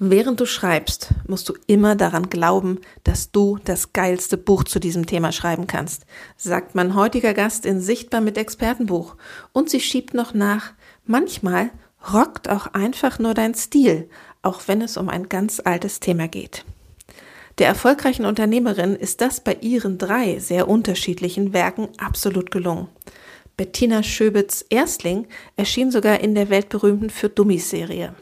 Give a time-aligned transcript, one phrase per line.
[0.00, 5.06] Während du schreibst, musst du immer daran glauben, dass du das geilste Buch zu diesem
[5.06, 9.16] Thema schreiben kannst, sagt mein heutiger Gast in Sichtbar mit Expertenbuch.
[9.52, 10.72] Und sie schiebt noch nach,
[11.04, 11.70] manchmal
[12.12, 14.08] rockt auch einfach nur dein Stil,
[14.40, 16.64] auch wenn es um ein ganz altes Thema geht.
[17.58, 22.86] Der erfolgreichen Unternehmerin ist das bei ihren drei sehr unterschiedlichen Werken absolut gelungen.
[23.56, 25.26] Bettina Schöbitz Erstling
[25.56, 28.14] erschien sogar in der weltberühmten Für Dummies Serie.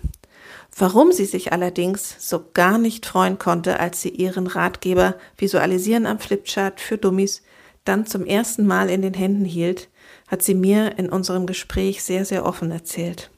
[0.78, 6.18] Warum sie sich allerdings so gar nicht freuen konnte, als sie ihren Ratgeber Visualisieren am
[6.18, 7.42] Flipchart für Dummies
[7.86, 9.88] dann zum ersten Mal in den Händen hielt,
[10.28, 13.30] hat sie mir in unserem Gespräch sehr, sehr offen erzählt.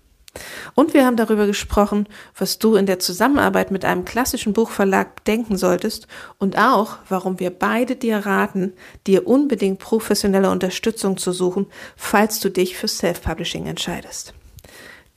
[0.74, 5.56] Und wir haben darüber gesprochen, was du in der Zusammenarbeit mit einem klassischen Buchverlag denken
[5.56, 6.09] solltest
[6.39, 8.73] und auch, warum wir beide dir raten,
[9.06, 11.66] dir unbedingt professionelle Unterstützung zu suchen,
[11.97, 14.34] falls du dich für Self-Publishing entscheidest.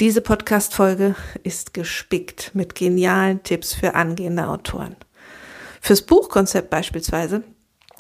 [0.02, 4.96] Diese Podcast-Folge ist gespickt mit genialen Tipps für angehende Autoren.
[5.80, 7.44] Fürs Buchkonzept beispielsweise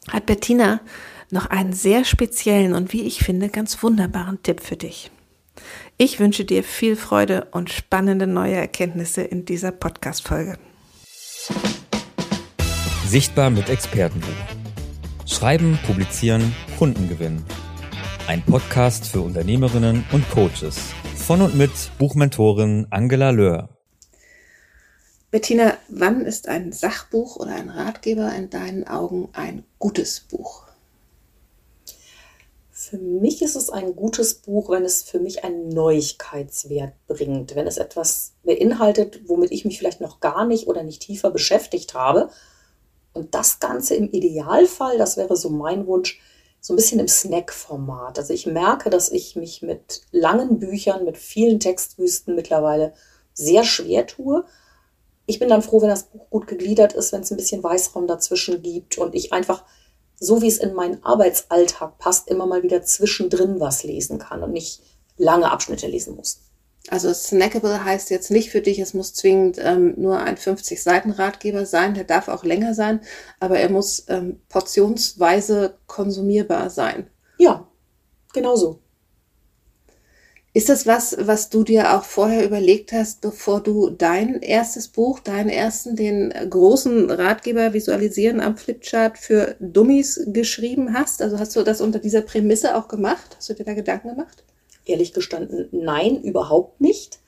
[0.09, 0.81] hat Bettina
[1.30, 5.11] noch einen sehr speziellen und wie ich finde ganz wunderbaren Tipp für dich.
[5.99, 10.58] Ich wünsche dir viel Freude und spannende neue Erkenntnisse in dieser Podcast-Folge.
[13.05, 14.27] Sichtbar mit Expertenbuch.
[15.27, 17.45] Schreiben, publizieren, Kunden gewinnen.
[18.25, 23.69] Ein Podcast für Unternehmerinnen und Coaches von und mit Buchmentorin Angela Löhr.
[25.30, 30.64] Bettina, wann ist ein Sachbuch oder ein Ratgeber in deinen Augen ein gutes Buch?
[32.72, 37.67] Für mich ist es ein gutes Buch, wenn es für mich einen Neuigkeitswert bringt, wenn
[37.67, 42.31] es etwas beinhaltet, womit ich mich vielleicht noch gar nicht oder nicht tiefer beschäftigt habe.
[43.14, 46.19] Und das Ganze im Idealfall, das wäre so mein Wunsch,
[46.62, 48.20] so ein bisschen im Snack-Format.
[48.20, 52.94] Also ich merke, dass ich mich mit langen Büchern, mit vielen Textwüsten mittlerweile
[53.34, 54.45] sehr schwer tue.
[55.26, 58.06] Ich bin dann froh, wenn das Buch gut gegliedert ist, wenn es ein bisschen Weißraum
[58.06, 59.66] dazwischen gibt und ich einfach,
[60.20, 64.52] so wie es in meinen Arbeitsalltag passt, immer mal wieder zwischendrin was lesen kann und
[64.52, 64.82] nicht
[65.17, 66.42] lange Abschnitte lesen muss.
[66.89, 71.93] Also snackable heißt jetzt nicht für dich, es muss zwingend ähm, nur ein 50-Seiten-Ratgeber sein,
[71.93, 73.02] der darf auch länger sein,
[73.39, 77.08] aber er muss ähm, portionsweise konsumierbar sein.
[77.37, 77.67] Ja,
[78.33, 78.80] genau so.
[80.53, 85.20] Ist das was, was du dir auch vorher überlegt hast, bevor du dein erstes Buch,
[85.20, 91.21] deinen ersten, den großen Ratgeber Visualisieren am Flipchart für Dummies geschrieben hast?
[91.21, 93.37] Also hast du das unter dieser Prämisse auch gemacht?
[93.37, 94.43] Hast du dir da Gedanken gemacht?
[94.86, 97.19] Ehrlich gestanden, nein, überhaupt nicht.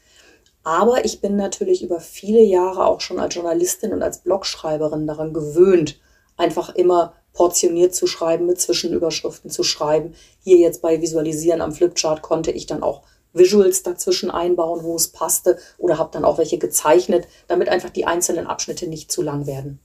[0.63, 5.33] Aber ich bin natürlich über viele Jahre auch schon als Journalistin und als Blogschreiberin daran
[5.33, 5.99] gewöhnt,
[6.37, 10.13] einfach immer portioniert zu schreiben, mit Zwischenüberschriften zu schreiben.
[10.43, 13.01] Hier jetzt bei Visualisieren am Flipchart konnte ich dann auch
[13.33, 18.05] Visuals dazwischen einbauen, wo es passte, oder habe dann auch welche gezeichnet, damit einfach die
[18.05, 19.79] einzelnen Abschnitte nicht zu lang werden.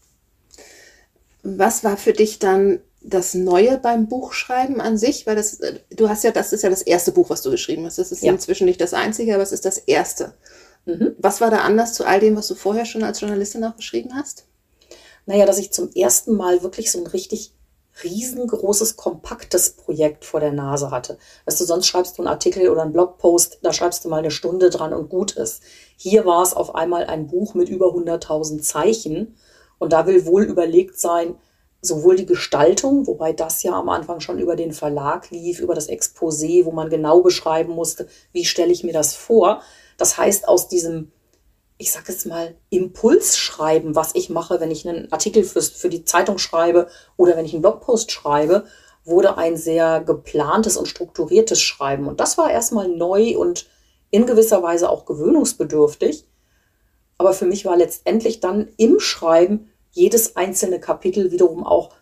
[1.43, 5.61] Was war für dich dann das Neue beim Buchschreiben an sich, weil das,
[5.91, 7.99] du hast ja, das ist ja das erste Buch, was du geschrieben hast.
[7.99, 8.33] Das ist ja.
[8.33, 10.35] inzwischen nicht das einzige, aber es ist das erste.
[10.85, 11.15] Mhm.
[11.19, 14.15] Was war da anders zu all dem, was du vorher schon als Journalistin auch geschrieben
[14.15, 14.45] hast?
[15.27, 17.53] Naja, dass ich zum ersten Mal wirklich so ein richtig
[18.05, 21.19] riesengroßes, kompaktes Projekt vor der Nase hatte.
[21.47, 24.31] Weißt du, sonst schreibst du einen Artikel oder einen Blogpost, da schreibst du mal eine
[24.31, 25.63] Stunde dran und gut ist.
[25.97, 29.37] Hier war es auf einmal ein Buch mit über 100.000 Zeichen
[29.79, 31.37] und da will wohl überlegt sein,
[31.81, 35.89] sowohl die Gestaltung, wobei das ja am Anfang schon über den Verlag lief, über das
[35.89, 39.63] Exposé, wo man genau beschreiben musste, wie stelle ich mir das vor.
[39.97, 41.13] Das heißt, aus diesem,
[41.77, 46.05] ich sage jetzt mal, Impulsschreiben, was ich mache, wenn ich einen Artikel für, für die
[46.05, 48.65] Zeitung schreibe oder wenn ich einen Blogpost schreibe,
[49.05, 52.09] wurde ein sehr geplantes und strukturiertes Schreiben.
[52.09, 53.67] Und das war erstmal neu und
[54.11, 56.27] in gewisser Weise auch gewöhnungsbedürftig.
[57.19, 61.95] Aber für mich war letztendlich dann im Schreiben jedes einzelne Kapitel wiederum auch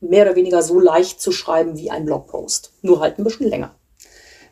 [0.00, 2.72] mehr oder weniger so leicht zu schreiben wie ein Blogpost.
[2.82, 3.74] Nur halt ein bisschen länger.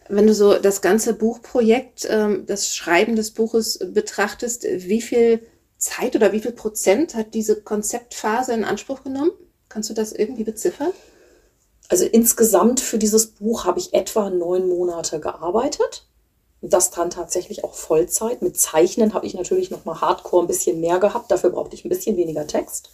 [0.09, 5.41] Wenn du so das ganze Buchprojekt, ähm, das Schreiben des Buches betrachtest, wie viel
[5.79, 9.33] Zeit oder wie viel Prozent hat diese Konzeptphase in Anspruch genommen?
[9.69, 10.93] Kannst du das irgendwie beziffern?
[11.89, 16.07] Also insgesamt für dieses Buch habe ich etwa neun Monate gearbeitet
[16.63, 18.41] das dann tatsächlich auch Vollzeit.
[18.41, 21.31] Mit Zeichnen habe ich natürlich noch mal Hardcore ein bisschen mehr gehabt.
[21.31, 22.91] Dafür brauchte ich ein bisschen weniger Text.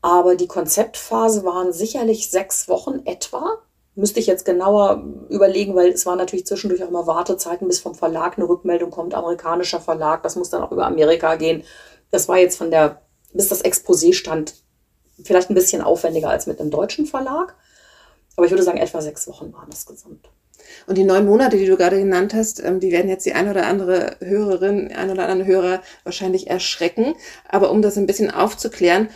[0.00, 3.58] Aber die Konzeptphase waren sicherlich sechs Wochen etwa.
[3.96, 7.96] Müsste ich jetzt genauer überlegen, weil es waren natürlich zwischendurch auch immer Wartezeiten, bis vom
[7.96, 10.22] Verlag eine Rückmeldung kommt, amerikanischer Verlag.
[10.22, 11.64] Das muss dann auch über Amerika gehen.
[12.12, 13.02] Das war jetzt von der,
[13.32, 14.54] bis das Exposé stand,
[15.24, 17.56] vielleicht ein bisschen aufwendiger als mit einem deutschen Verlag.
[18.38, 20.30] Aber ich würde sagen, etwa sechs Wochen waren das gesamt.
[20.86, 23.48] Und die neun Monate, die du gerade genannt hast, ähm, die werden jetzt die ein
[23.50, 27.16] oder andere Hörerin, ein oder andere Hörer wahrscheinlich erschrecken.
[27.48, 29.08] Aber um das ein bisschen aufzuklären,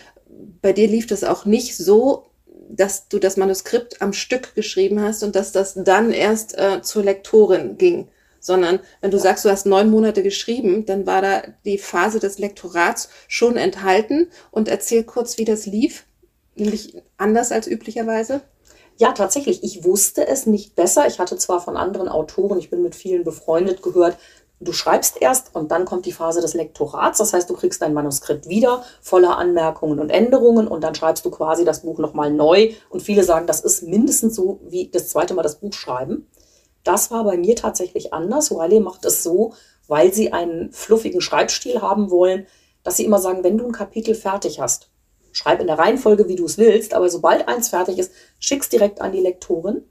[0.61, 2.27] bei dir lief das auch nicht so,
[2.69, 7.05] dass du das Manuskript am Stück geschrieben hast und dass das dann erst äh, zur
[7.05, 8.09] Lektorin ging.
[8.41, 12.41] Sondern wenn du sagst, du hast neun Monate geschrieben, dann war da die Phase des
[12.41, 14.33] Lektorats schon enthalten.
[14.51, 16.07] Und erzähl kurz, wie das lief.
[16.57, 18.41] Nämlich anders als üblicherweise.
[19.03, 19.65] Ja, tatsächlich.
[19.65, 21.09] Ich wusste es nicht besser.
[21.09, 24.17] Ich hatte zwar von anderen Autoren, ich bin mit vielen befreundet, gehört,
[24.61, 27.19] du schreibst erst und dann kommt die Phase des Lektorats.
[27.19, 31.33] Das heißt, du kriegst dein Manuskript wieder voller Anmerkungen und Änderungen und dann schreibst du
[31.33, 32.75] quasi das Buch nochmal neu.
[32.91, 36.29] Und viele sagen, das ist mindestens so wie das zweite Mal das Buch schreiben.
[36.85, 38.53] Das war bei mir tatsächlich anders.
[38.53, 39.55] Wiley macht es so,
[39.89, 42.47] weil sie einen fluffigen Schreibstil haben wollen,
[42.85, 44.92] dass sie immer sagen, wenn du ein Kapitel fertig hast,
[45.33, 49.01] schreib in der Reihenfolge, wie du es willst, aber sobald eins fertig ist, schick's direkt
[49.01, 49.85] an die Lektorin.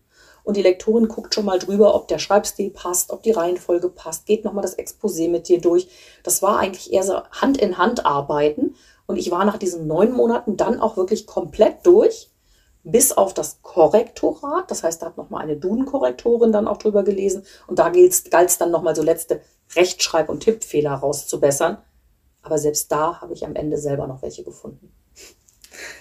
[0.44, 4.26] Und die Lektorin guckt schon mal drüber, ob der Schreibstil passt, ob die Reihenfolge passt,
[4.26, 5.88] geht nochmal das Exposé mit dir durch.
[6.24, 8.76] Das war eigentlich eher so Hand in Hand arbeiten.
[9.06, 12.30] Und ich war nach diesen neun Monaten dann auch wirklich komplett durch,
[12.84, 14.72] bis auf das Korrektorat.
[14.72, 17.44] Das heißt, da hat nochmal eine Duden-Korrektorin dann auch drüber gelesen.
[17.68, 19.42] Und da galt es dann nochmal so letzte
[19.76, 21.78] Rechtschreib- und Tippfehler rauszubessern.
[22.42, 24.92] Aber selbst da habe ich am Ende selber noch welche gefunden.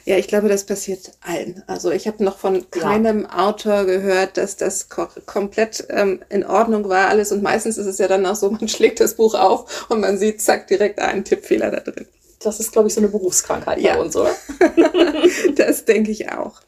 [0.04, 1.62] Ja, ich glaube, das passiert allen.
[1.66, 3.48] Also ich habe noch von keinem ja.
[3.48, 7.32] Autor gehört, dass das komplett ähm, in Ordnung war alles.
[7.32, 10.18] Und meistens ist es ja dann auch so, man schlägt das Buch auf und man
[10.18, 12.06] sieht, zack, direkt einen Tippfehler da drin.
[12.42, 13.94] Das ist, glaube ich, so eine Berufskrankheit ja.
[13.94, 14.34] bei uns, oder?
[15.56, 16.60] das denke ich auch.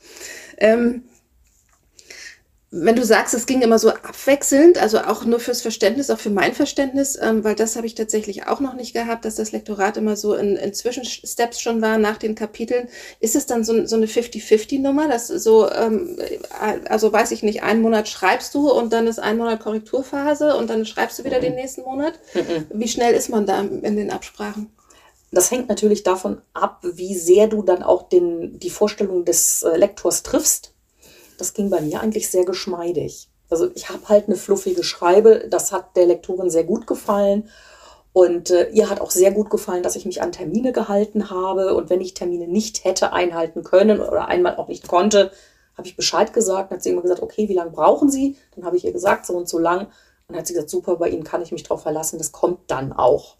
[0.58, 1.04] Ähm,
[2.74, 6.30] wenn du sagst, es ging immer so abwechselnd, also auch nur fürs Verständnis, auch für
[6.30, 9.98] mein Verständnis, ähm, weil das habe ich tatsächlich auch noch nicht gehabt, dass das Lektorat
[9.98, 12.88] immer so in, in Zwischensteps schon war nach den Kapiteln.
[13.20, 16.16] Ist es dann so, so eine 50-50-Nummer, dass so, ähm,
[16.88, 20.70] also weiß ich nicht, einen Monat schreibst du und dann ist ein Monat Korrekturphase und
[20.70, 21.42] dann schreibst du wieder mhm.
[21.42, 22.14] den nächsten Monat?
[22.32, 22.68] Mhm.
[22.72, 24.72] Wie schnell ist man da in den Absprachen?
[25.30, 29.76] Das hängt natürlich davon ab, wie sehr du dann auch den, die Vorstellung des äh,
[29.76, 30.71] Lektors triffst
[31.42, 33.28] das ging bei mir eigentlich sehr geschmeidig.
[33.50, 37.50] Also ich habe halt eine fluffige Schreibe, das hat der Lektorin sehr gut gefallen.
[38.12, 41.74] Und äh, ihr hat auch sehr gut gefallen, dass ich mich an Termine gehalten habe.
[41.74, 45.32] Und wenn ich Termine nicht hätte einhalten können oder einmal auch nicht konnte,
[45.76, 46.70] habe ich Bescheid gesagt.
[46.70, 48.36] Dann hat sie immer gesagt, okay, wie lange brauchen Sie?
[48.54, 49.86] Dann habe ich ihr gesagt, so und so lang.
[49.86, 49.90] Und
[50.28, 52.92] dann hat sie gesagt, super, bei Ihnen kann ich mich darauf verlassen, das kommt dann
[52.92, 53.36] auch.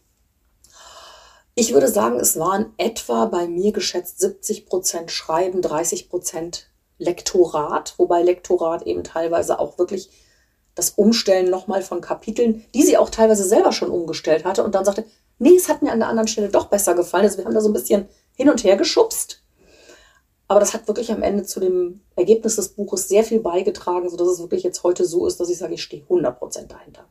[1.55, 6.72] Ich würde sagen, es waren etwa bei mir geschätzt 70 Prozent Schreiben, 30 Prozent
[7.03, 10.11] Lektorat, wobei Lektorat eben teilweise auch wirklich
[10.75, 14.85] das Umstellen nochmal von Kapiteln, die sie auch teilweise selber schon umgestellt hatte und dann
[14.85, 15.05] sagte,
[15.39, 17.25] nee, es hat mir an der anderen Stelle doch besser gefallen.
[17.25, 19.43] Also wir haben da so ein bisschen hin und her geschubst.
[20.49, 24.29] Aber das hat wirklich am Ende zu dem Ergebnis des Buches sehr viel beigetragen, sodass
[24.29, 27.07] es wirklich jetzt heute so ist, dass ich sage, ich stehe 100% dahinter.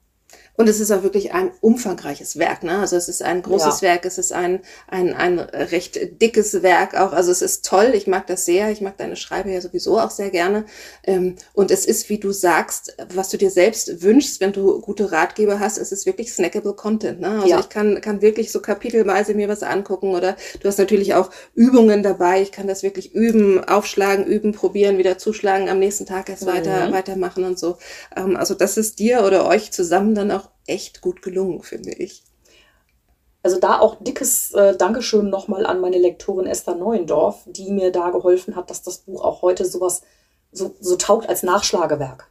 [0.57, 2.63] Und es ist auch wirklich ein umfangreiches Werk.
[2.63, 2.77] Ne?
[2.79, 3.89] Also es ist ein großes ja.
[3.89, 7.13] Werk, es ist ein, ein, ein recht dickes Werk auch.
[7.13, 8.69] Also es ist toll, ich mag das sehr.
[8.69, 10.65] Ich mag deine Schreibe ja sowieso auch sehr gerne.
[11.03, 15.11] Ähm, und es ist, wie du sagst, was du dir selbst wünschst, wenn du gute
[15.11, 17.21] Ratgeber hast, es ist wirklich snackable Content.
[17.21, 17.29] Ne?
[17.29, 17.59] Also ja.
[17.59, 22.03] ich kann, kann wirklich so kapitelweise mir was angucken oder du hast natürlich auch Übungen
[22.03, 22.41] dabei.
[22.41, 26.47] Ich kann das wirklich üben, aufschlagen, üben, probieren, wieder zuschlagen, am nächsten Tag erst mhm.
[26.47, 27.77] weiter, weitermachen und so.
[28.15, 32.23] Ähm, also das ist dir oder euch zusammen dann auch echt gut gelungen, finde ich.
[33.43, 38.11] Also da auch dickes äh, Dankeschön nochmal an meine Lektorin Esther Neuendorf, die mir da
[38.11, 40.01] geholfen hat, dass das Buch auch heute sowas
[40.51, 42.29] so, so taugt als Nachschlagewerk.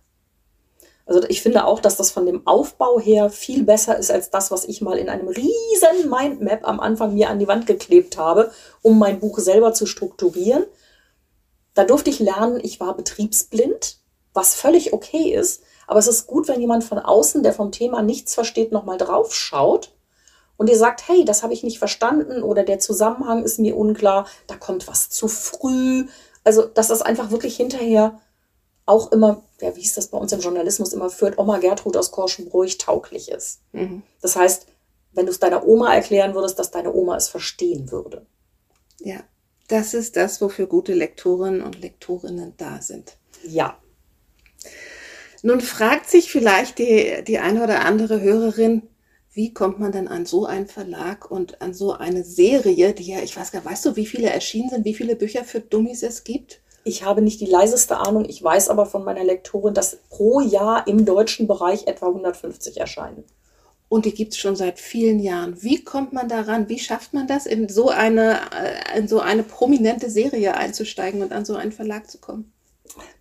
[1.06, 4.52] Also ich finde auch, dass das von dem Aufbau her viel besser ist als das,
[4.52, 8.52] was ich mal in einem riesen Mindmap am Anfang mir an die Wand geklebt habe,
[8.82, 10.64] um mein Buch selber zu strukturieren.
[11.74, 13.96] Da durfte ich lernen, ich war betriebsblind,
[14.34, 15.64] was völlig okay ist.
[15.90, 19.34] Aber es ist gut, wenn jemand von außen, der vom Thema nichts versteht, nochmal drauf
[19.34, 19.90] schaut
[20.56, 24.28] und dir sagt, hey, das habe ich nicht verstanden oder der Zusammenhang ist mir unklar,
[24.46, 26.06] da kommt was zu früh.
[26.44, 28.20] Also, dass das einfach wirklich hinterher
[28.86, 32.12] auch immer, ja, wie ist das bei uns im Journalismus immer führt, Oma Gertrud aus
[32.12, 33.58] Korschenbruch tauglich ist.
[33.72, 34.04] Mhm.
[34.22, 34.68] Das heißt,
[35.10, 38.24] wenn du es deiner Oma erklären würdest, dass deine Oma es verstehen würde.
[39.00, 39.24] Ja,
[39.66, 43.16] das ist das, wofür gute Lektorinnen und Lektorinnen da sind.
[43.42, 43.76] Ja.
[45.42, 48.82] Nun fragt sich vielleicht die, die eine oder andere Hörerin,
[49.32, 53.20] wie kommt man denn an so einen Verlag und an so eine Serie, die ja,
[53.20, 56.02] ich weiß gar nicht, weißt du, wie viele erschienen sind, wie viele Bücher für Dummies
[56.02, 56.60] es gibt?
[56.82, 60.86] Ich habe nicht die leiseste Ahnung, ich weiß aber von meiner Lektorin, dass pro Jahr
[60.86, 63.24] im deutschen Bereich etwa 150 erscheinen.
[63.88, 65.62] Und die gibt es schon seit vielen Jahren.
[65.62, 66.68] Wie kommt man daran?
[66.68, 71.32] Wie schafft man das, in so eine, äh, in so eine prominente Serie einzusteigen und
[71.32, 72.52] an so einen Verlag zu kommen?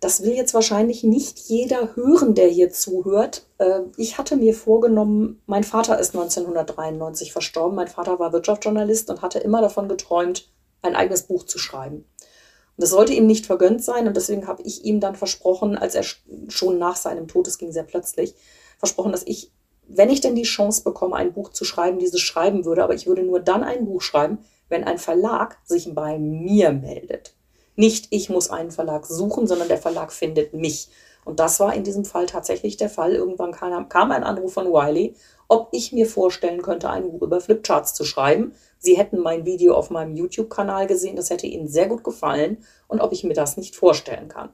[0.00, 3.46] Das will jetzt wahrscheinlich nicht jeder hören, der hier zuhört.
[3.58, 7.76] Äh, ich hatte mir vorgenommen, mein Vater ist 1993 verstorben.
[7.76, 10.50] Mein Vater war Wirtschaftsjournalist und hatte immer davon geträumt,
[10.82, 11.96] ein eigenes Buch zu schreiben.
[11.96, 15.94] Und das sollte ihm nicht vergönnt sein und deswegen habe ich ihm dann versprochen, als
[15.94, 16.04] er
[16.48, 18.34] schon nach seinem Tod, es ging sehr plötzlich,
[18.78, 19.52] versprochen, dass ich,
[19.86, 23.06] wenn ich denn die Chance bekomme, ein Buch zu schreiben, dieses schreiben würde, aber ich
[23.06, 24.38] würde nur dann ein Buch schreiben,
[24.70, 27.34] wenn ein Verlag sich bei mir meldet.
[27.80, 30.90] Nicht ich muss einen Verlag suchen, sondern der Verlag findet mich.
[31.24, 33.14] Und das war in diesem Fall tatsächlich der Fall.
[33.14, 35.14] Irgendwann kam, kam ein Anruf von Wiley,
[35.48, 38.52] ob ich mir vorstellen könnte, ein Buch über Flipcharts zu schreiben.
[38.78, 43.00] Sie hätten mein Video auf meinem YouTube-Kanal gesehen, das hätte Ihnen sehr gut gefallen und
[43.00, 44.50] ob ich mir das nicht vorstellen kann.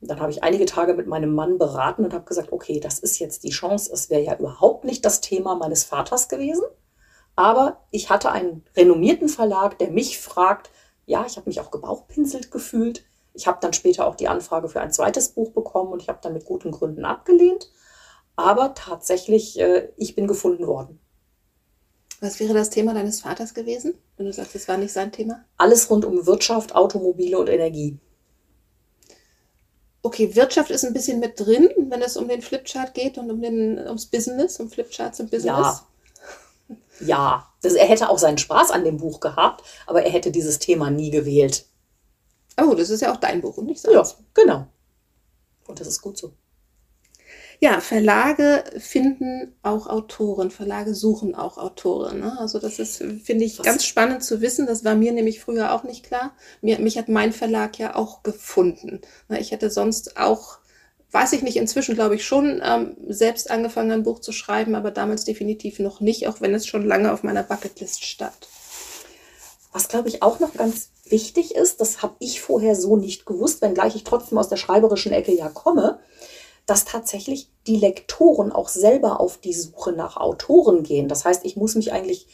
[0.00, 3.20] Dann habe ich einige Tage mit meinem Mann beraten und habe gesagt, okay, das ist
[3.20, 3.92] jetzt die Chance.
[3.92, 6.64] Es wäre ja überhaupt nicht das Thema meines Vaters gewesen.
[7.36, 10.70] Aber ich hatte einen renommierten Verlag, der mich fragt,
[11.08, 13.02] ja, ich habe mich auch gebauchpinselt gefühlt.
[13.32, 16.18] Ich habe dann später auch die Anfrage für ein zweites Buch bekommen und ich habe
[16.22, 17.70] dann mit guten Gründen abgelehnt.
[18.36, 21.00] Aber tatsächlich, äh, ich bin gefunden worden.
[22.20, 25.44] Was wäre das Thema deines Vaters gewesen, wenn du sagst, es war nicht sein Thema?
[25.56, 27.98] Alles rund um Wirtschaft, Automobile und Energie.
[30.02, 33.40] Okay, Wirtschaft ist ein bisschen mit drin, wenn es um den Flipchart geht und um
[33.40, 35.56] den, ums Business, um Flipcharts und Business.
[35.56, 35.87] Ja,
[37.00, 40.58] ja, das, er hätte auch seinen Spaß an dem Buch gehabt, aber er hätte dieses
[40.58, 41.66] Thema nie gewählt.
[42.60, 43.94] Oh, das ist ja auch dein Buch und nicht seins.
[43.94, 44.66] Ja, genau.
[45.66, 46.32] Und das ist gut so.
[47.60, 52.20] Ja, Verlage finden auch Autoren, Verlage suchen auch Autoren.
[52.20, 52.38] Ne?
[52.38, 53.66] Also das ist, finde ich, Was?
[53.66, 54.66] ganz spannend zu wissen.
[54.66, 56.36] Das war mir nämlich früher auch nicht klar.
[56.62, 59.00] Mir, mich hat mein Verlag ja auch gefunden.
[59.28, 60.58] Ich hätte sonst auch
[61.10, 64.90] weiß ich nicht, inzwischen glaube ich schon ähm, selbst angefangen, ein Buch zu schreiben, aber
[64.90, 68.48] damals definitiv noch nicht, auch wenn es schon lange auf meiner Bucketlist stand.
[69.72, 73.62] Was glaube ich auch noch ganz wichtig ist, das habe ich vorher so nicht gewusst,
[73.62, 75.98] wenngleich ich trotzdem aus der schreiberischen Ecke ja komme,
[76.66, 81.08] dass tatsächlich die Lektoren auch selber auf die Suche nach Autoren gehen.
[81.08, 82.26] Das heißt, ich muss mich eigentlich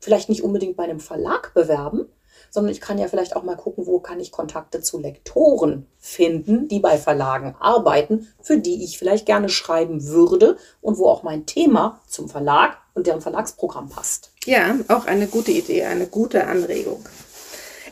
[0.00, 2.08] vielleicht nicht unbedingt bei einem Verlag bewerben,
[2.52, 6.68] sondern ich kann ja vielleicht auch mal gucken, wo kann ich Kontakte zu Lektoren finden,
[6.68, 11.46] die bei Verlagen arbeiten, für die ich vielleicht gerne schreiben würde und wo auch mein
[11.46, 14.32] Thema zum Verlag und deren Verlagsprogramm passt.
[14.44, 17.02] Ja, auch eine gute Idee, eine gute Anregung.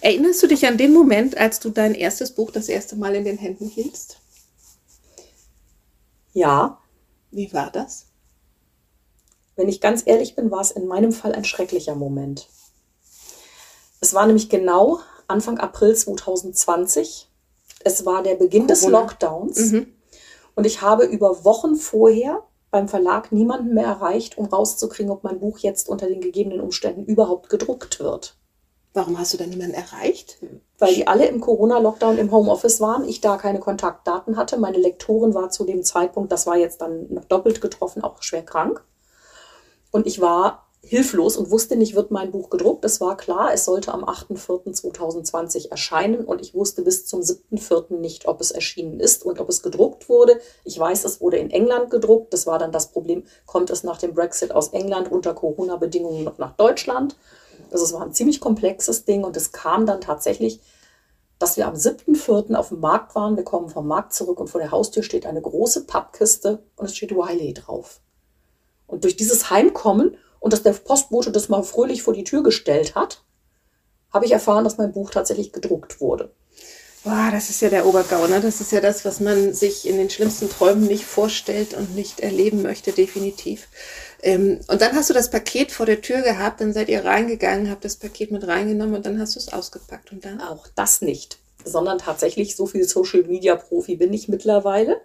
[0.02, 3.24] Erinnerst du dich an den Moment, als du dein erstes Buch das erste Mal in
[3.24, 4.18] den Händen hieltst?
[6.34, 6.78] Ja.
[7.30, 8.06] Wie war das?
[9.56, 12.48] Wenn ich ganz ehrlich bin, war es in meinem Fall ein schrecklicher Moment.
[14.00, 17.28] Es war nämlich genau Anfang April 2020.
[17.84, 18.74] Es war der Beginn Corona.
[18.74, 19.72] des Lockdowns.
[19.72, 19.94] Mhm.
[20.54, 25.40] Und ich habe über Wochen vorher beim Verlag niemanden mehr erreicht, um rauszukriegen, ob mein
[25.40, 28.36] Buch jetzt unter den gegebenen Umständen überhaupt gedruckt wird.
[28.92, 30.38] Warum hast du da niemanden erreicht?
[30.78, 34.58] Weil die alle im Corona-Lockdown im Homeoffice waren, ich da keine Kontaktdaten hatte.
[34.58, 38.42] Meine Lektorin war zu dem Zeitpunkt, das war jetzt dann noch doppelt getroffen, auch schwer
[38.42, 38.84] krank.
[39.92, 42.84] Und ich war hilflos und wusste nicht, wird mein Buch gedruckt.
[42.84, 47.96] Es war klar, es sollte am 8.4.2020 erscheinen und ich wusste bis zum 7.4.
[47.98, 50.40] nicht, ob es erschienen ist und ob es gedruckt wurde.
[50.64, 52.32] Ich weiß, es wurde in England gedruckt.
[52.32, 56.38] Das war dann das Problem, kommt es nach dem Brexit aus England unter Corona-Bedingungen noch
[56.38, 57.16] nach Deutschland.
[57.70, 60.60] Also es war ein ziemlich komplexes Ding und es kam dann tatsächlich,
[61.38, 62.54] dass wir am 7.4.
[62.54, 63.36] auf dem Markt waren.
[63.36, 66.96] Wir kommen vom Markt zurück und vor der Haustür steht eine große Pappkiste und es
[66.96, 68.00] steht Wiley drauf.
[68.86, 72.94] Und durch dieses Heimkommen und dass der Postbote das mal fröhlich vor die Tür gestellt
[72.94, 73.22] hat,
[74.12, 76.32] habe ich erfahren, dass mein Buch tatsächlich gedruckt wurde.
[77.02, 78.40] Boah, das ist ja der Obergau, ne?
[78.40, 82.20] Das ist ja das, was man sich in den schlimmsten Träumen nicht vorstellt und nicht
[82.20, 83.68] erleben möchte, definitiv.
[84.22, 87.70] Ähm, und dann hast du das Paket vor der Tür gehabt, dann seid ihr reingegangen,
[87.70, 90.12] habt das Paket mit reingenommen und dann hast du es ausgepackt.
[90.12, 90.42] Und dann?
[90.42, 95.00] Auch das nicht, sondern tatsächlich so viel Social Media Profi bin ich mittlerweile.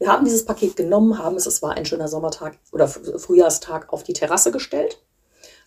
[0.00, 4.02] Wir haben dieses Paket genommen, haben es, es war ein schöner Sommertag oder Frühjahrstag, auf
[4.02, 4.98] die Terrasse gestellt,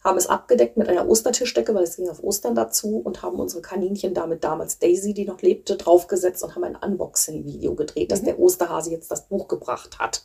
[0.03, 3.61] haben es abgedeckt mit einer Ostertischdecke, weil es ging auf Ostern dazu und haben unsere
[3.61, 8.25] Kaninchen damit damals Daisy, die noch lebte, draufgesetzt und haben ein Unboxing-Video gedreht, dass mhm.
[8.25, 10.23] der Osterhase jetzt das Buch gebracht hat.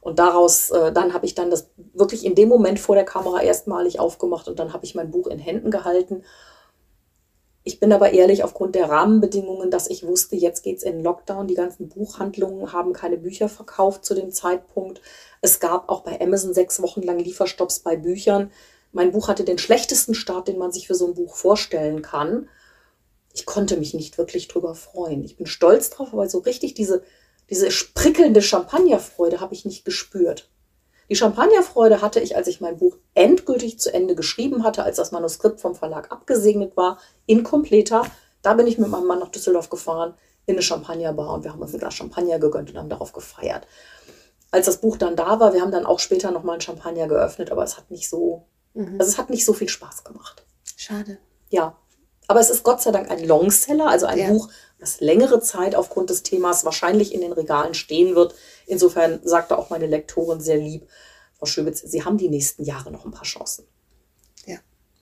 [0.00, 3.42] Und daraus, äh, dann habe ich dann das wirklich in dem Moment vor der Kamera
[3.42, 6.24] erstmalig aufgemacht und dann habe ich mein Buch in Händen gehalten
[7.66, 11.48] ich bin aber ehrlich aufgrund der Rahmenbedingungen, dass ich wusste, jetzt geht es in Lockdown.
[11.48, 15.00] Die ganzen Buchhandlungen haben keine Bücher verkauft zu dem Zeitpunkt.
[15.40, 18.52] Es gab auch bei Amazon sechs Wochen lang Lieferstopps bei Büchern.
[18.92, 22.48] Mein Buch hatte den schlechtesten Start, den man sich für so ein Buch vorstellen kann.
[23.34, 25.24] Ich konnte mich nicht wirklich drüber freuen.
[25.24, 27.02] Ich bin stolz drauf, aber so richtig diese,
[27.50, 30.48] diese prickelnde Champagnerfreude habe ich nicht gespürt.
[31.08, 35.12] Die Champagnerfreude hatte ich, als ich mein Buch endgültig zu Ende geschrieben hatte, als das
[35.12, 38.04] Manuskript vom Verlag abgesegnet war, in kompleter.
[38.42, 40.14] Da bin ich mit meinem Mann nach Düsseldorf gefahren.
[40.48, 43.66] in eine Champagnerbar und wir haben uns ein Glas Champagner gegönnt und haben darauf gefeiert.
[44.52, 47.50] Als das Buch dann da war, wir haben dann auch später nochmal ein Champagner geöffnet,
[47.50, 48.94] aber es hat nicht so, mhm.
[49.00, 50.46] also es hat nicht so viel Spaß gemacht.
[50.76, 51.18] Schade.
[51.48, 51.76] Ja.
[52.28, 54.28] Aber es ist Gott sei Dank ein Longseller, also ein ja.
[54.28, 58.34] Buch, das längere Zeit aufgrund des Themas wahrscheinlich in den Regalen stehen wird.
[58.66, 60.86] Insofern sagte auch meine Lektorin sehr lieb,
[61.38, 63.66] Frau Schöbitz, Sie haben die nächsten Jahre noch ein paar Chancen.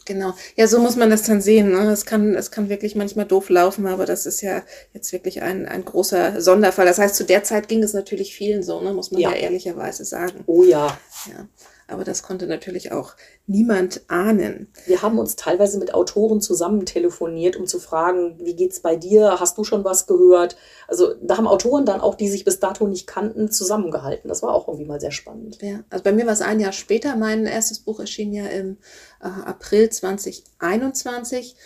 [0.04, 0.34] Genau.
[0.56, 1.70] Ja, so muss man das dann sehen.
[1.70, 1.90] Ne?
[1.90, 4.62] Es kann, es kann wirklich manchmal doof laufen, aber das ist ja
[4.92, 6.84] jetzt wirklich ein, ein großer Sonderfall.
[6.84, 8.92] Das heißt, zu der Zeit ging es natürlich vielen so, ne?
[8.92, 10.44] muss man ja, ja ehrlicherweise sagen.
[10.46, 10.98] Oh ja.
[11.26, 11.48] Ja.
[11.86, 13.14] Aber das konnte natürlich auch
[13.46, 14.68] niemand ahnen.
[14.86, 19.38] Wir haben uns teilweise mit Autoren zusammen telefoniert, um zu fragen, wie geht's bei dir?
[19.38, 20.56] Hast du schon was gehört?
[20.88, 24.28] Also da haben Autoren dann auch, die sich bis dato nicht kannten, zusammengehalten.
[24.28, 25.58] Das war auch irgendwie mal sehr spannend.
[25.60, 27.16] Ja, also bei mir war es ein Jahr später.
[27.16, 28.78] Mein erstes Buch erschien ja im
[29.20, 31.56] äh, April 2021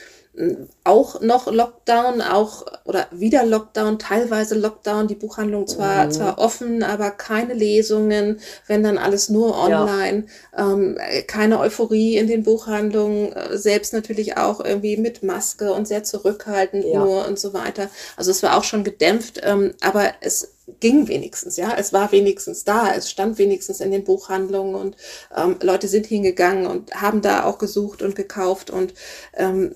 [0.84, 6.10] auch noch Lockdown, auch oder wieder Lockdown, teilweise Lockdown, die Buchhandlung zwar, mhm.
[6.12, 10.26] zwar offen, aber keine Lesungen, wenn dann alles nur online,
[10.56, 10.72] ja.
[10.72, 16.04] ähm, keine Euphorie in den Buchhandlungen, äh, selbst natürlich auch irgendwie mit Maske und sehr
[16.04, 17.04] zurückhaltend ja.
[17.04, 17.90] nur und so weiter.
[18.16, 22.64] Also es war auch schon gedämpft, ähm, aber es ging wenigstens, ja, es war wenigstens
[22.64, 24.96] da, es stand wenigstens in den Buchhandlungen und
[25.36, 28.94] ähm, Leute sind hingegangen und haben da auch gesucht und gekauft und
[29.34, 29.74] ähm,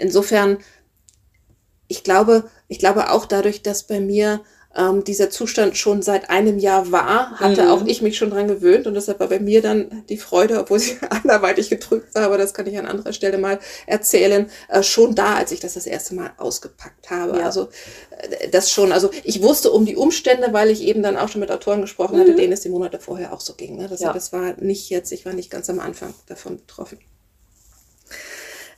[0.00, 0.58] insofern,
[1.88, 4.40] ich glaube, ich glaube auch dadurch, dass bei mir
[4.76, 7.70] ähm, dieser Zustand schon seit einem Jahr war, hatte mhm.
[7.70, 10.78] auch ich mich schon dran gewöhnt und deshalb war bei mir dann die Freude, obwohl
[10.78, 15.14] sie anderweitig gedrückt war, aber das kann ich an anderer Stelle mal erzählen, äh, schon
[15.16, 17.38] da, als ich das das erste Mal ausgepackt habe.
[17.38, 17.46] Ja.
[17.46, 17.68] Also
[18.10, 21.40] äh, das schon, also ich wusste um die Umstände, weil ich eben dann auch schon
[21.40, 22.20] mit Autoren gesprochen mhm.
[22.20, 23.76] hatte, denen es die Monate vorher auch so ging.
[23.76, 23.88] Ne?
[23.88, 24.12] Das, ja.
[24.12, 26.98] das war nicht jetzt, ich war nicht ganz am Anfang davon betroffen.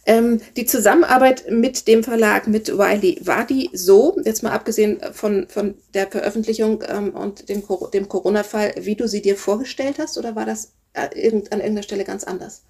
[0.05, 5.49] Ähm, die Zusammenarbeit mit dem Verlag, mit Wiley, war die so, jetzt mal abgesehen von,
[5.49, 10.35] von der Veröffentlichung ähm, und dem, dem Corona-Fall, wie du sie dir vorgestellt hast, oder
[10.35, 11.03] war das äh,
[11.51, 12.63] an irgendeiner Stelle ganz anders?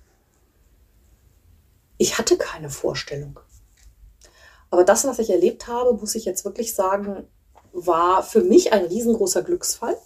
[1.96, 3.40] Ich hatte keine Vorstellung.
[4.70, 7.26] Aber das, was ich erlebt habe, muss ich jetzt wirklich sagen,
[7.72, 9.96] war für mich ein riesengroßer Glücksfall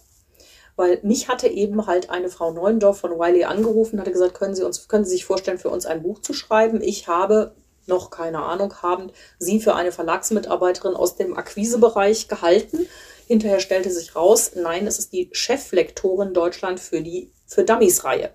[0.77, 4.63] weil mich hatte eben halt eine Frau Neuendorf von Wiley angerufen, hatte gesagt, können Sie
[4.63, 6.81] uns, können Sie sich vorstellen, für uns ein Buch zu schreiben?
[6.81, 7.55] Ich habe
[7.87, 12.87] noch keine Ahnung habend sie für eine Verlagsmitarbeiterin aus dem Akquisebereich gehalten.
[13.27, 18.33] Hinterher stellte sich raus, nein, es ist die Cheflektorin Deutschland für die für Dummies Reihe.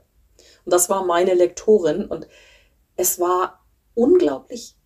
[0.65, 2.27] Und das war meine Lektorin und
[2.97, 4.77] es war unglaublich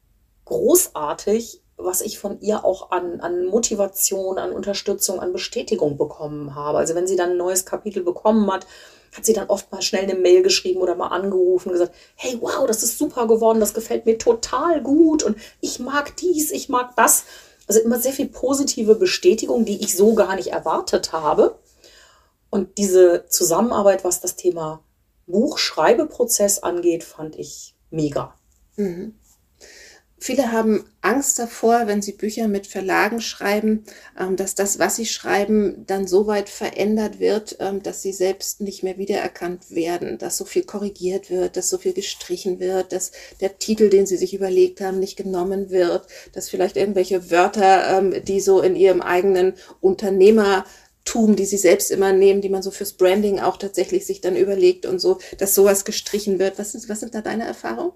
[0.45, 6.79] großartig, was ich von ihr auch an, an Motivation, an Unterstützung, an Bestätigung bekommen habe.
[6.79, 8.67] Also wenn sie dann ein neues Kapitel bekommen hat,
[9.15, 12.39] hat sie dann oft mal schnell eine Mail geschrieben oder mal angerufen und gesagt, hey,
[12.41, 16.69] wow, das ist super geworden, das gefällt mir total gut und ich mag dies, ich
[16.69, 17.25] mag das.
[17.67, 21.59] Also immer sehr viel positive Bestätigung, die ich so gar nicht erwartet habe.
[22.49, 24.83] Und diese Zusammenarbeit, was das Thema
[25.27, 28.35] Buchschreibeprozess angeht, fand ich mega.
[28.77, 29.15] Mhm.
[30.19, 33.85] Viele haben Angst davor, wenn sie Bücher mit Verlagen schreiben,
[34.19, 38.63] ähm, dass das, was sie schreiben, dann so weit verändert wird, ähm, dass sie selbst
[38.63, 43.13] nicht mehr wiedererkannt werden, dass so viel korrigiert wird, dass so viel gestrichen wird, dass
[43.43, 48.25] der Titel, den sie sich überlegt haben, nicht genommen wird, dass vielleicht irgendwelche Wörter, ähm,
[48.25, 49.53] die so in ihrem eigenen
[49.83, 54.35] Unternehmertum, die sie selbst immer nehmen, die man so fürs Branding auch tatsächlich sich dann
[54.35, 56.59] überlegt und so, dass sowas gestrichen wird.
[56.59, 57.93] Was, ist, was sind da deine Erfahrungen?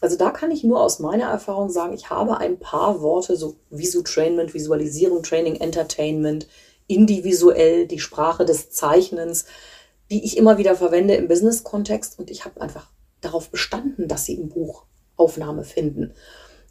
[0.00, 3.56] Also da kann ich nur aus meiner Erfahrung sagen, ich habe ein paar Worte, so
[3.70, 6.46] Visu-Trainment, Visualisierung, Training, Entertainment,
[6.86, 9.46] individuell, die Sprache des Zeichnens,
[10.10, 14.34] die ich immer wieder verwende im Business-Kontext und ich habe einfach darauf bestanden, dass sie
[14.34, 14.84] im Buch
[15.16, 16.14] Aufnahme finden.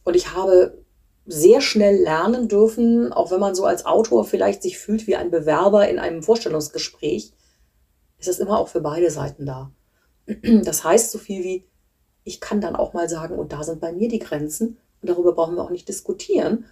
[0.03, 0.83] Und ich habe
[1.25, 5.29] sehr schnell lernen dürfen, auch wenn man so als Autor vielleicht sich fühlt wie ein
[5.29, 7.33] Bewerber in einem Vorstellungsgespräch,
[8.17, 9.71] ist es immer auch für beide Seiten da.
[10.63, 11.65] Das heißt so viel wie,
[12.27, 15.31] ich kann dann auch mal sagen, und da sind bei mir die Grenzen und darüber
[15.31, 16.65] brauchen wir auch nicht diskutieren.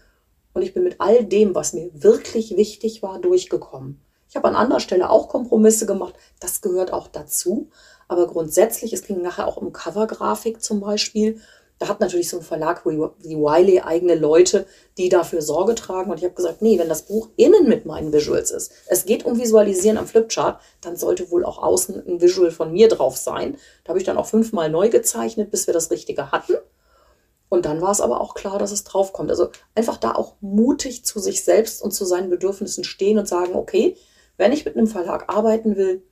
[0.53, 3.99] Und ich bin mit all dem, was mir wirklich wichtig war, durchgekommen.
[4.29, 6.15] Ich habe an anderer Stelle auch Kompromisse gemacht.
[6.39, 7.69] Das gehört auch dazu.
[8.07, 11.39] Aber grundsätzlich, es ging nachher auch um Covergrafik zum Beispiel.
[11.77, 14.65] Da hat natürlich so ein Verlag wie Wiley eigene Leute,
[14.97, 16.09] die dafür Sorge tragen.
[16.09, 19.25] Und ich habe gesagt, nee, wenn das Buch innen mit meinen Visuals ist, es geht
[19.25, 23.57] um Visualisieren am Flipchart, dann sollte wohl auch außen ein Visual von mir drauf sein.
[23.83, 26.53] Da habe ich dann auch fünfmal neu gezeichnet, bis wir das Richtige hatten.
[27.49, 29.29] Und dann war es aber auch klar, dass es draufkommt.
[29.29, 33.53] Also einfach da auch mutig zu sich selbst und zu seinen Bedürfnissen stehen und sagen,
[33.53, 33.97] okay,
[34.37, 36.03] wenn ich mit einem Verlag arbeiten will,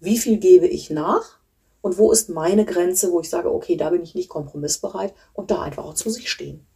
[0.00, 1.38] wie viel gebe ich nach?
[1.84, 5.50] Und wo ist meine Grenze, wo ich sage, okay, da bin ich nicht kompromissbereit und
[5.50, 6.66] da einfach auch zu sich stehen.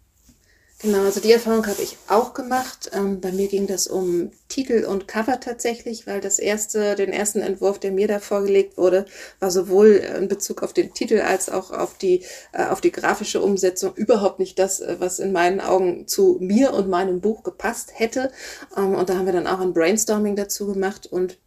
[0.81, 2.91] Genau, also die Erfahrung habe ich auch gemacht.
[2.93, 7.41] Ähm, bei mir ging das um Titel und Cover tatsächlich, weil das erste, den ersten
[7.41, 9.07] Entwurf, der mir da vorgelegt wurde,
[9.41, 13.41] war sowohl in Bezug auf den Titel als auch auf die, äh, auf die grafische
[13.41, 17.93] Umsetzung überhaupt nicht das, äh, was in meinen Augen zu mir und meinem Buch gepasst
[17.95, 18.31] hätte.
[18.77, 21.39] Ähm, und da haben wir dann auch ein Brainstorming dazu gemacht und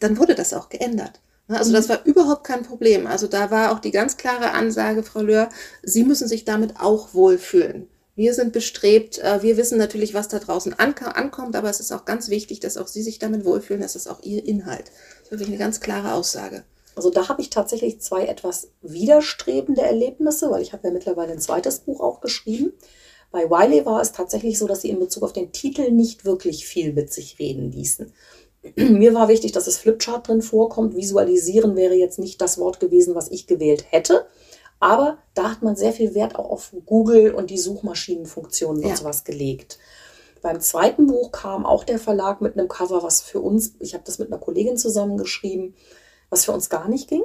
[0.00, 1.20] dann wurde das auch geändert.
[1.50, 1.90] Also das mhm.
[1.90, 3.06] war überhaupt kein Problem.
[3.06, 5.48] Also da war auch die ganz klare Ansage, Frau Löhr,
[5.82, 7.88] Sie müssen sich damit auch wohlfühlen.
[8.16, 12.04] Wir sind bestrebt, äh, wir wissen natürlich, was da draußen ankommt, aber es ist auch
[12.04, 14.90] ganz wichtig, dass auch Sie sich damit wohlfühlen, das ist auch Ihr Inhalt.
[14.90, 16.64] Das ist wirklich eine ganz klare Aussage.
[16.96, 21.40] Also da habe ich tatsächlich zwei etwas widerstrebende Erlebnisse, weil ich habe ja mittlerweile ein
[21.40, 22.72] zweites Buch auch geschrieben.
[23.30, 26.66] Bei Wiley war es tatsächlich so, dass sie in Bezug auf den Titel nicht wirklich
[26.66, 28.12] viel mit sich reden ließen.
[28.76, 30.96] Mir war wichtig, dass das Flipchart drin vorkommt.
[30.96, 34.26] Visualisieren wäre jetzt nicht das Wort gewesen, was ich gewählt hätte.
[34.78, 38.88] Aber da hat man sehr viel Wert auch auf Google und die Suchmaschinenfunktionen ja.
[38.88, 39.78] und sowas gelegt.
[40.42, 44.04] Beim zweiten Buch kam auch der Verlag mit einem Cover, was für uns, ich habe
[44.06, 45.74] das mit einer Kollegin zusammengeschrieben,
[46.30, 47.22] was für uns gar nicht ging,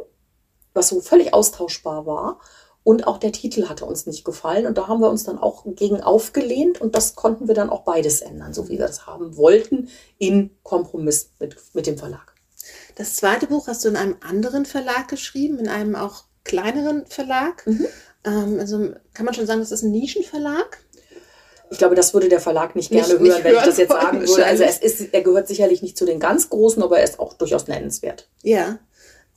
[0.74, 2.40] was so völlig austauschbar war.
[2.86, 4.68] Und auch der Titel hatte uns nicht gefallen.
[4.68, 6.80] Und da haben wir uns dann auch gegen aufgelehnt.
[6.80, 10.52] Und das konnten wir dann auch beides ändern, so wie wir das haben wollten, in
[10.62, 12.36] Kompromiss mit, mit dem Verlag.
[12.94, 17.66] Das zweite Buch hast du in einem anderen Verlag geschrieben, in einem auch kleineren Verlag.
[17.66, 17.88] Mhm.
[18.24, 20.78] Ähm, also kann man schon sagen, das ist ein Nischenverlag.
[21.72, 23.78] Ich glaube, das würde der Verlag nicht gerne nicht, hören, nicht wenn hören ich das
[23.78, 24.46] jetzt sagen würde.
[24.46, 27.34] Also es ist, er gehört sicherlich nicht zu den ganz großen, aber er ist auch
[27.34, 28.30] durchaus nennenswert.
[28.44, 28.78] Ja.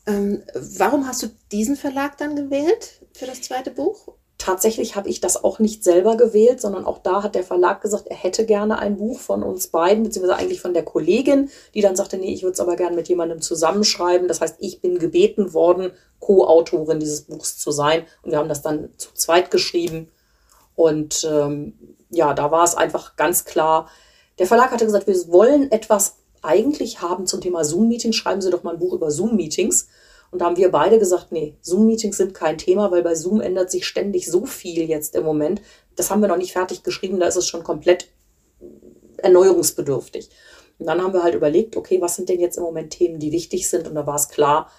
[0.07, 4.09] Ähm, warum hast du diesen Verlag dann gewählt für das zweite Buch?
[4.39, 8.07] Tatsächlich habe ich das auch nicht selber gewählt, sondern auch da hat der Verlag gesagt,
[8.07, 11.97] er hätte gerne ein Buch von uns beiden, beziehungsweise eigentlich von der Kollegin, die dann
[11.97, 14.29] sagte, nee, ich würde es aber gerne mit jemandem zusammenschreiben.
[14.29, 18.07] Das heißt, ich bin gebeten worden, Co-Autorin dieses Buchs zu sein.
[18.23, 20.09] Und wir haben das dann zu zweit geschrieben.
[20.77, 23.91] Und ähm, ja, da war es einfach ganz klar.
[24.39, 28.15] Der Verlag hatte gesagt, wir wollen etwas eigentlich haben zum Thema Zoom-Meetings.
[28.15, 29.89] Schreiben Sie doch mal ein Buch über Zoom-Meetings.
[30.31, 33.71] Und da haben wir beide gesagt, nee, Zoom-Meetings sind kein Thema, weil bei Zoom ändert
[33.71, 35.63] sich ständig so viel jetzt im Moment.
[35.97, 38.09] Das haben wir noch nicht fertig geschrieben, da ist es schon komplett
[39.19, 40.31] erneuerungsbedürftig.
[40.79, 43.33] Und dann haben wir halt überlegt, okay, was sind denn jetzt im Moment Themen, die
[43.33, 43.89] wichtig sind?
[43.89, 44.71] Und da war es klar,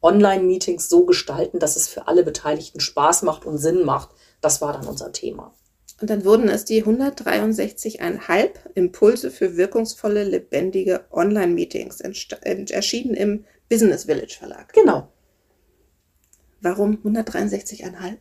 [0.00, 4.10] Online-Meetings so gestalten, dass es für alle Beteiligten Spaß macht und Sinn macht.
[4.40, 5.54] Das war dann unser Thema.
[6.00, 14.36] Und dann wurden es die 163,5 Impulse für wirkungsvolle, lebendige Online-Meetings, erschienen im Business Village
[14.38, 14.72] Verlag.
[14.72, 15.08] Genau.
[16.60, 18.18] Warum 163,5?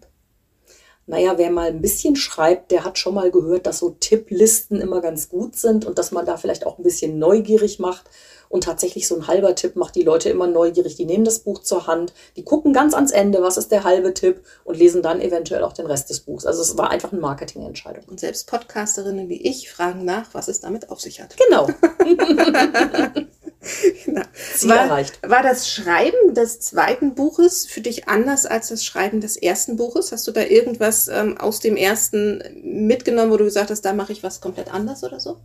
[1.10, 5.00] Naja, wer mal ein bisschen schreibt, der hat schon mal gehört, dass so Tipplisten immer
[5.00, 8.10] ganz gut sind und dass man da vielleicht auch ein bisschen neugierig macht.
[8.50, 10.96] Und tatsächlich so ein halber Tipp macht die Leute immer neugierig.
[10.96, 14.14] Die nehmen das Buch zur Hand, die gucken ganz ans Ende, was ist der halbe
[14.14, 16.46] Tipp und lesen dann eventuell auch den Rest des Buchs.
[16.46, 18.04] Also es war einfach eine Marketingentscheidung.
[18.06, 21.36] Und selbst Podcasterinnen wie ich fragen nach, was es damit auf sich hat.
[21.38, 21.68] Genau.
[24.06, 24.22] genau.
[24.56, 25.20] Ziel war, erreicht.
[25.28, 30.12] War das Schreiben des zweiten Buches für dich anders als das Schreiben des ersten Buches?
[30.12, 34.14] Hast du da irgendwas ähm, aus dem ersten mitgenommen, wo du gesagt hast, da mache
[34.14, 35.38] ich was komplett anders oder so?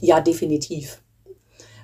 [0.00, 1.02] Ja, definitiv.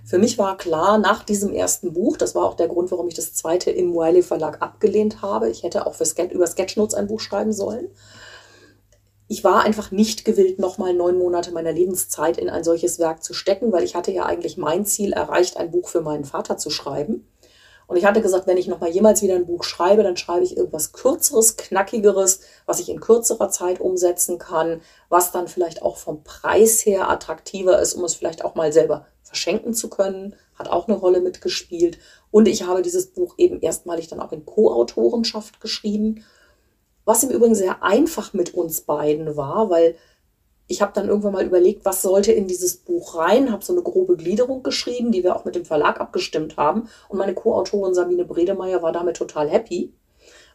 [0.04, 3.14] Für mich war klar, nach diesem ersten Buch, das war auch der Grund, warum ich
[3.14, 5.50] das zweite im Wiley Verlag abgelehnt habe.
[5.50, 7.88] Ich hätte auch für Ske über Sketchnotes ein Buch schreiben sollen
[9.28, 13.34] ich war einfach nicht gewillt, nochmal neun Monate meiner Lebenszeit in ein solches Werk zu
[13.34, 16.70] stecken, weil ich hatte ja eigentlich mein Ziel erreicht, ein Buch für meinen Vater zu
[16.70, 17.26] schreiben.
[17.88, 20.56] Und ich hatte gesagt, wenn ich nochmal jemals wieder ein Buch schreibe, dann schreibe ich
[20.56, 26.24] irgendwas Kürzeres, Knackigeres, was ich in kürzerer Zeit umsetzen kann, was dann vielleicht auch vom
[26.24, 30.34] Preis her attraktiver ist, um es vielleicht auch mal selber verschenken zu können.
[30.56, 31.98] Hat auch eine Rolle mitgespielt.
[32.32, 36.24] Und ich habe dieses Buch eben erstmalig dann auch in Co-Autorenschaft geschrieben
[37.06, 39.94] was im Übrigen sehr einfach mit uns beiden war, weil
[40.66, 43.82] ich habe dann irgendwann mal überlegt, was sollte in dieses Buch rein, habe so eine
[43.82, 46.88] grobe Gliederung geschrieben, die wir auch mit dem Verlag abgestimmt haben.
[47.08, 49.94] Und meine Co-Autorin Sabine Bredemeier war damit total happy.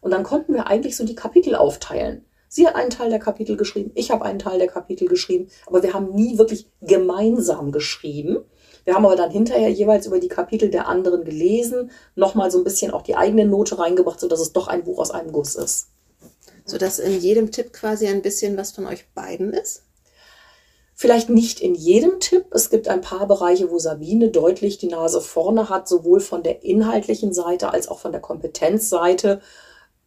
[0.02, 2.26] Und dann konnten wir eigentlich so die Kapitel aufteilen.
[2.50, 5.84] Sie hat einen Teil der Kapitel geschrieben, ich habe einen Teil der Kapitel geschrieben, aber
[5.84, 8.40] wir haben nie wirklich gemeinsam geschrieben.
[8.84, 12.66] Wir haben aber dann hinterher jeweils über die Kapitel der anderen gelesen, nochmal so ein
[12.66, 15.91] bisschen auch die eigene Note reingebracht, sodass es doch ein Buch aus einem Guss ist
[16.66, 19.84] sodass in jedem Tipp quasi ein bisschen was von euch beiden ist?
[21.02, 22.46] Vielleicht nicht in jedem Tipp.
[22.52, 26.64] Es gibt ein paar Bereiche, wo Sabine deutlich die Nase vorne hat, sowohl von der
[26.64, 29.42] inhaltlichen Seite als auch von der Kompetenzseite.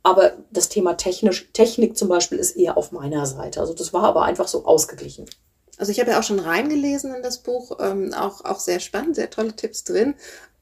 [0.04, 3.60] Aber das Thema Technisch, Technik zum Beispiel ist eher auf meiner Seite.
[3.60, 5.26] Also das war aber einfach so ausgeglichen.
[5.78, 9.16] Also ich habe ja auch schon reingelesen in das Buch, ähm, auch, auch sehr spannend,
[9.16, 10.14] sehr tolle Tipps drin.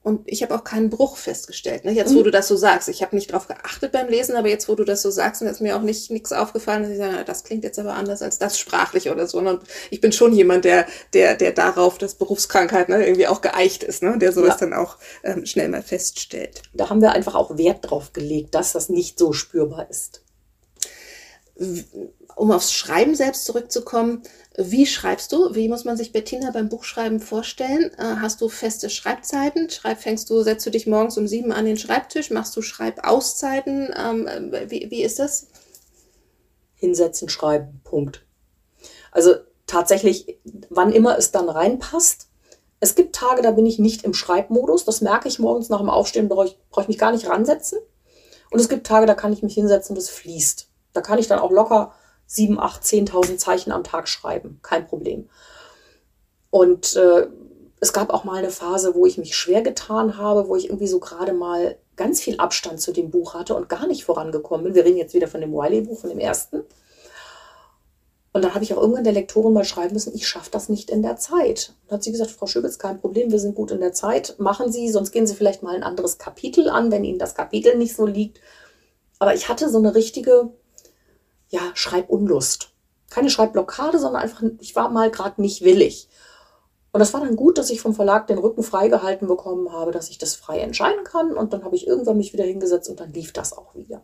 [0.02, 1.84] Und ich habe auch keinen Bruch festgestellt.
[1.84, 1.92] Ne?
[1.92, 2.24] Jetzt, wo mhm.
[2.24, 4.84] du das so sagst, ich habe nicht drauf geachtet beim Lesen, aber jetzt, wo du
[4.84, 7.78] das so sagst, ist mir auch nicht nichts aufgefallen, dass ich sage, das klingt jetzt
[7.78, 9.38] aber anders als das sprachlich oder so.
[9.38, 13.84] Und ich bin schon jemand, der, der, der darauf, dass Berufskrankheit ne, irgendwie auch geeicht
[13.84, 14.18] ist, ne?
[14.18, 14.66] der sowas ja.
[14.66, 16.62] dann auch ähm, schnell mal feststellt.
[16.74, 20.22] Da haben wir einfach auch Wert drauf gelegt, dass das nicht so spürbar ist.
[22.36, 24.22] Um aufs Schreiben selbst zurückzukommen,
[24.56, 25.54] wie schreibst du?
[25.54, 27.90] Wie muss man sich Bettina beim Buchschreiben vorstellen?
[27.98, 29.70] Äh, hast du feste Schreibzeiten?
[29.70, 32.30] Schreib, fängst du, setzt du dich morgens um sieben an den Schreibtisch?
[32.30, 33.94] Machst du Schreibauszeiten?
[33.96, 35.48] Ähm, äh, wie, wie ist das?
[36.74, 38.26] Hinsetzen, schreiben, Punkt.
[39.10, 39.34] Also
[39.66, 42.28] tatsächlich, wann immer es dann reinpasst.
[42.80, 44.84] Es gibt Tage, da bin ich nicht im Schreibmodus.
[44.84, 47.78] Das merke ich morgens nach dem Aufstehen, brauche ich, brauche ich mich gar nicht ransetzen.
[48.50, 50.68] Und es gibt Tage, da kann ich mich hinsetzen und es fließt.
[50.92, 51.94] Da kann ich dann auch locker
[52.32, 54.58] 7, 8, 10.000 Zeichen am Tag schreiben.
[54.62, 55.28] Kein Problem.
[56.48, 57.26] Und äh,
[57.80, 60.86] es gab auch mal eine Phase, wo ich mich schwer getan habe, wo ich irgendwie
[60.86, 64.74] so gerade mal ganz viel Abstand zu dem Buch hatte und gar nicht vorangekommen bin.
[64.74, 66.62] Wir reden jetzt wieder von dem Wiley-Buch, von dem ersten.
[68.32, 70.88] Und dann habe ich auch irgendwann der Lektorin mal schreiben müssen, ich schaffe das nicht
[70.88, 71.74] in der Zeit.
[71.84, 74.36] Und hat sie gesagt, Frau Schöbitz, kein Problem, wir sind gut in der Zeit.
[74.38, 77.76] Machen Sie, sonst gehen Sie vielleicht mal ein anderes Kapitel an, wenn Ihnen das Kapitel
[77.76, 78.40] nicht so liegt.
[79.18, 80.50] Aber ich hatte so eine richtige
[81.52, 82.70] ja, Schreibunlust.
[83.10, 86.08] Keine Schreibblockade, sondern einfach, ich war mal gerade nicht willig.
[86.92, 90.08] Und das war dann gut, dass ich vom Verlag den Rücken freigehalten bekommen habe, dass
[90.08, 91.36] ich das frei entscheiden kann.
[91.36, 94.02] Und dann habe ich irgendwann mich wieder hingesetzt und dann lief das auch wieder.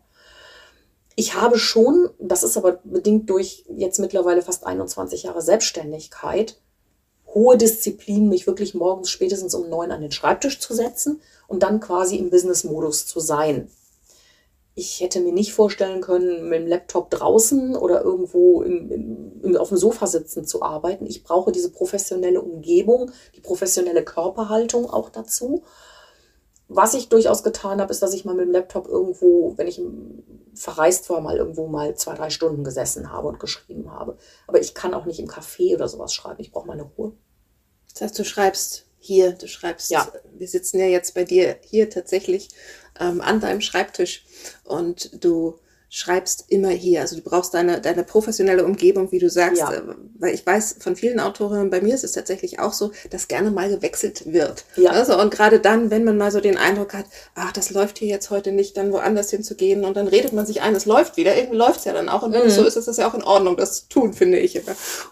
[1.16, 6.60] Ich habe schon, das ist aber bedingt durch jetzt mittlerweile fast 21 Jahre Selbstständigkeit,
[7.34, 11.80] hohe Disziplin, mich wirklich morgens spätestens um neun an den Schreibtisch zu setzen und dann
[11.80, 13.70] quasi im Business-Modus zu sein
[14.78, 19.70] ich hätte mir nicht vorstellen können, mit dem Laptop draußen oder irgendwo im, im, auf
[19.70, 21.04] dem Sofa sitzen zu arbeiten.
[21.04, 25.64] Ich brauche diese professionelle Umgebung, die professionelle Körperhaltung auch dazu.
[26.68, 29.82] Was ich durchaus getan habe, ist, dass ich mal mit dem Laptop irgendwo, wenn ich
[30.54, 34.16] verreist war, mal irgendwo mal zwei, drei Stunden gesessen habe und geschrieben habe.
[34.46, 36.40] Aber ich kann auch nicht im Café oder sowas schreiben.
[36.40, 37.14] Ich brauche meine Ruhe.
[37.92, 40.10] Das heißt, du schreibst hier, du schreibst, ja.
[40.32, 42.48] wir sitzen ja jetzt bei dir hier tatsächlich
[42.98, 44.24] ähm, an deinem Schreibtisch
[44.64, 45.58] und du
[45.90, 47.00] schreibst immer hier.
[47.00, 49.60] Also du brauchst deine, deine professionelle Umgebung, wie du sagst.
[49.60, 49.72] Ja.
[49.72, 49.82] Äh,
[50.18, 53.50] weil ich weiß von vielen Autorinnen, bei mir ist es tatsächlich auch so, dass gerne
[53.50, 54.64] mal gewechselt wird.
[54.76, 54.90] Ja.
[54.90, 58.08] Also, und gerade dann, wenn man mal so den Eindruck hat, ach, das läuft hier
[58.08, 61.36] jetzt heute nicht, dann woanders hinzugehen und dann redet man sich ein, es läuft wieder.
[61.36, 62.22] Irgendwie läuft es ja dann auch.
[62.22, 62.50] Und mhm.
[62.50, 64.60] so ist es das ja auch in Ordnung, das zu tun, finde ich.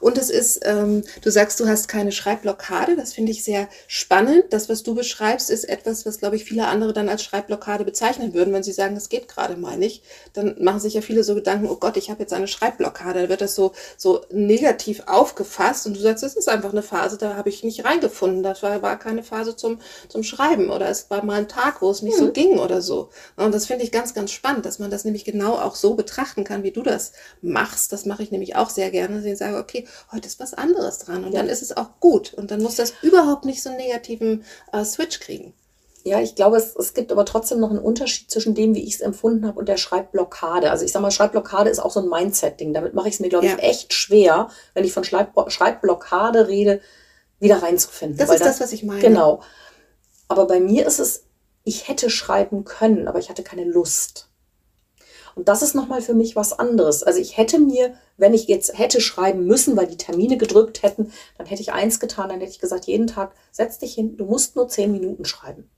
[0.00, 2.96] Und es ist, ähm, du sagst, du hast keine Schreibblockade.
[2.96, 4.44] Das finde ich sehr spannend.
[4.50, 8.34] Das, was du beschreibst, ist etwas, was, glaube ich, viele andere dann als Schreibblockade bezeichnen
[8.34, 10.02] würden, wenn sie sagen, es geht gerade mal nicht.
[10.34, 13.28] Dann machen sich ja viele so Gedanken, oh Gott, ich habe jetzt eine Schreibblockade, da
[13.28, 17.36] wird das so, so negativ aufgefasst und du sagst, es ist einfach eine Phase, da
[17.36, 21.24] habe ich nicht reingefunden, das war, war keine Phase zum, zum Schreiben oder es war
[21.24, 22.26] mal ein Tag, wo es nicht hm.
[22.26, 23.10] so ging oder so.
[23.36, 26.42] Und das finde ich ganz, ganz spannend, dass man das nämlich genau auch so betrachten
[26.42, 27.92] kann, wie du das machst.
[27.92, 30.98] Das mache ich nämlich auch sehr gerne, dass ich sage, okay, heute ist was anderes
[30.98, 31.40] dran und ja.
[31.40, 34.84] dann ist es auch gut und dann muss das überhaupt nicht so einen negativen äh,
[34.84, 35.54] Switch kriegen.
[36.06, 38.94] Ja, ich glaube, es, es gibt aber trotzdem noch einen Unterschied zwischen dem, wie ich
[38.94, 40.70] es empfunden habe, und der Schreibblockade.
[40.70, 42.72] Also ich sage mal, Schreibblockade ist auch so ein Mindset-Ding.
[42.72, 43.56] Damit mache ich es mir, glaube ja.
[43.56, 46.80] ich, echt schwer, wenn ich von Schreib Schreibblockade rede,
[47.40, 48.18] wieder reinzufinden.
[48.18, 49.00] Das ist das, das, was ich meine.
[49.00, 49.42] Genau.
[50.28, 51.24] Aber bei mir ist es,
[51.64, 54.28] ich hätte schreiben können, aber ich hatte keine Lust.
[55.34, 57.02] Und das ist nochmal für mich was anderes.
[57.02, 61.12] Also ich hätte mir, wenn ich jetzt hätte schreiben müssen, weil die Termine gedrückt hätten,
[61.36, 64.24] dann hätte ich eins getan, dann hätte ich gesagt, jeden Tag setz dich hin, du
[64.24, 65.68] musst nur zehn Minuten schreiben.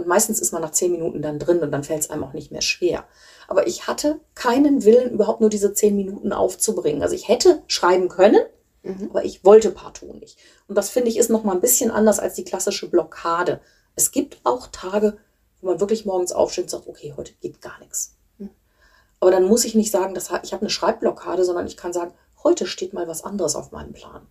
[0.00, 2.32] Und meistens ist man nach zehn Minuten dann drin und dann fällt es einem auch
[2.32, 3.04] nicht mehr schwer.
[3.48, 7.02] Aber ich hatte keinen Willen, überhaupt nur diese zehn Minuten aufzubringen.
[7.02, 8.40] Also ich hätte schreiben können,
[8.82, 9.08] mhm.
[9.10, 10.38] aber ich wollte partout nicht.
[10.68, 13.60] Und das finde ich ist noch mal ein bisschen anders als die klassische Blockade.
[13.94, 15.18] Es gibt auch Tage,
[15.60, 18.16] wo man wirklich morgens aufsteht und sagt, okay, heute geht gar nichts.
[18.38, 18.50] Mhm.
[19.20, 22.14] Aber dann muss ich nicht sagen, dass ich habe eine Schreibblockade, sondern ich kann sagen,
[22.42, 24.26] heute steht mal was anderes auf meinem Plan.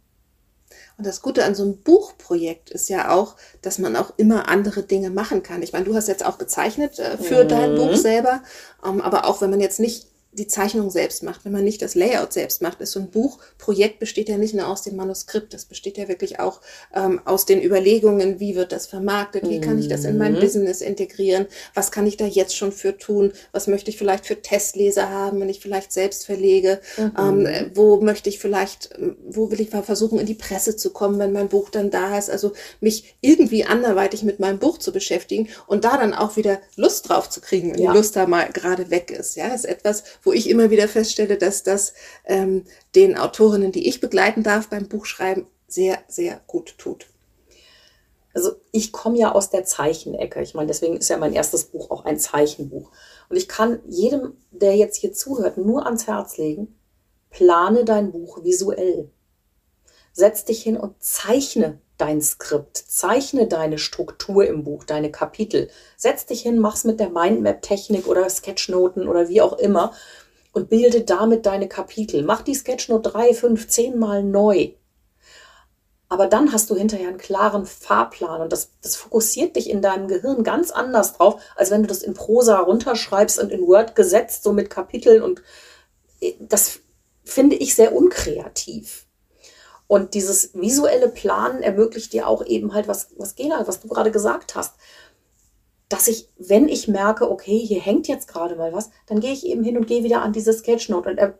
[1.00, 4.84] Und das Gute an so einem Buchprojekt ist ja auch, dass man auch immer andere
[4.84, 5.64] Dinge machen kann.
[5.64, 7.48] Ich meine, du hast jetzt auch gezeichnet äh, für mhm.
[7.48, 8.44] dein Buch selber,
[8.86, 11.96] ähm, aber auch wenn man jetzt nicht die Zeichnung selbst macht, wenn man nicht das
[11.96, 15.66] Layout selbst macht, ist so ein Buchprojekt besteht ja nicht nur aus dem Manuskript, das
[15.66, 16.62] besteht ja wirklich auch
[16.94, 20.40] ähm, aus den Überlegungen, wie wird das vermarktet, wie kann ich das in mein mhm.
[20.40, 24.40] Business integrieren, was kann ich da jetzt schon für tun, was möchte ich vielleicht für
[24.40, 27.48] Testleser haben, wenn ich vielleicht selbst verlege, mhm.
[27.48, 28.90] ähm, wo möchte ich vielleicht,
[29.28, 32.20] wo will ich mal versuchen, in die Presse zu kommen, wenn mein Buch dann da
[32.20, 36.60] ist, also mich irgendwie anderweitig mit meinem Buch zu beschäftigen und da dann auch wieder
[36.76, 37.92] Lust drauf zu kriegen, wenn ja.
[37.92, 39.36] die Lust da mal gerade weg ist.
[39.36, 41.94] Ja, ist etwas, wo ich immer wieder feststelle, dass das
[42.26, 47.08] ähm, den Autorinnen, die ich begleiten darf beim Buchschreiben, sehr, sehr gut tut.
[48.34, 50.42] Also ich komme ja aus der Zeichenecke.
[50.42, 52.92] Ich meine, deswegen ist ja mein erstes Buch auch ein Zeichenbuch.
[53.28, 56.80] Und ich kann jedem, der jetzt hier zuhört, nur ans Herz legen,
[57.30, 59.12] plane dein Buch visuell.
[60.14, 65.70] Setz dich hin und zeichne dein Skript, zeichne deine Struktur im Buch, deine Kapitel.
[65.98, 69.94] Setz dich hin, mach's mit der Mindmap-Technik oder Sketchnoten oder wie auch immer
[70.54, 72.24] und bilde damit deine Kapitel.
[72.24, 74.72] Mach die Sketchnote drei, fünf, zehn Mal neu.
[76.08, 80.08] Aber dann hast du hinterher einen klaren Fahrplan und das, das fokussiert dich in deinem
[80.08, 84.44] Gehirn ganz anders drauf, als wenn du das in Prosa runterschreibst und in Word gesetzt,
[84.44, 85.44] so mit Kapiteln und
[86.20, 86.80] äh, das
[87.24, 89.06] finde ich sehr unkreativ.
[89.90, 94.12] Und dieses visuelle Planen ermöglicht dir auch eben halt, was, was Gena, was du gerade
[94.12, 94.76] gesagt hast,
[95.90, 99.48] dass ich, wenn ich merke, okay, hier hängt jetzt gerade mal was, dann gehe ich
[99.48, 101.40] eben hin und gehe wieder an diese Sketchnote und er,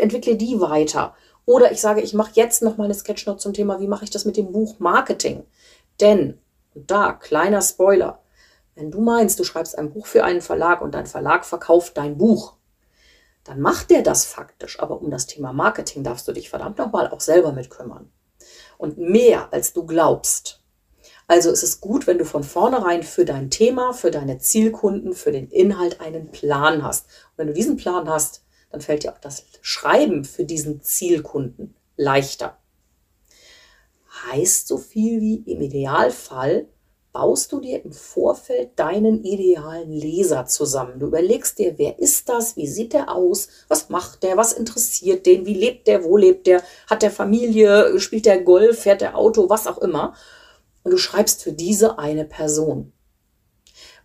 [0.00, 1.14] entwickle die weiter.
[1.44, 4.10] Oder ich sage, ich mache jetzt noch mal eine Sketchnote zum Thema, wie mache ich
[4.10, 5.44] das mit dem Buch Marketing?
[6.00, 6.38] Denn,
[6.74, 8.22] da, kleiner Spoiler,
[8.74, 12.16] wenn du meinst, du schreibst ein Buch für einen Verlag und dein Verlag verkauft dein
[12.16, 12.54] Buch,
[13.46, 14.80] dann macht der das faktisch.
[14.80, 18.10] Aber um das Thema Marketing darfst du dich verdammt nochmal auch selber mit kümmern.
[18.76, 20.62] Und mehr als du glaubst.
[21.28, 25.32] Also ist es gut, wenn du von vornherein für dein Thema, für deine Zielkunden, für
[25.32, 27.06] den Inhalt einen Plan hast.
[27.06, 31.74] Und wenn du diesen Plan hast, dann fällt dir auch das Schreiben für diesen Zielkunden
[31.96, 32.58] leichter.
[34.30, 36.68] Heißt so viel wie im Idealfall,
[37.16, 40.98] baust du dir im Vorfeld deinen idealen Leser zusammen.
[40.98, 45.24] Du überlegst dir, wer ist das, wie sieht der aus, was macht der, was interessiert
[45.24, 49.16] den, wie lebt der, wo lebt der, hat der Familie, spielt der Golf, fährt der
[49.16, 50.12] Auto, was auch immer.
[50.82, 52.92] Und du schreibst für diese eine Person.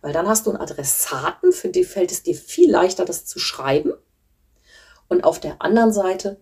[0.00, 3.38] Weil dann hast du einen Adressaten, für die fällt es dir viel leichter, das zu
[3.38, 3.92] schreiben.
[5.08, 6.40] Und auf der anderen Seite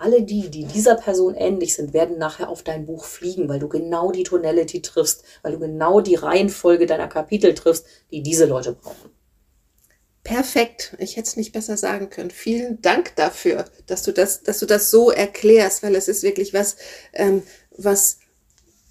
[0.00, 3.68] alle die, die dieser Person ähnlich sind, werden nachher auf dein Buch fliegen, weil du
[3.68, 8.72] genau die Tonality triffst, weil du genau die Reihenfolge deiner Kapitel triffst, die diese Leute
[8.72, 9.10] brauchen.
[10.22, 10.96] Perfekt.
[10.98, 12.30] Ich hätte es nicht besser sagen können.
[12.30, 16.54] Vielen Dank dafür, dass du das, dass du das so erklärst, weil es ist wirklich
[16.54, 16.76] was,
[17.12, 17.42] ähm,
[17.76, 18.19] was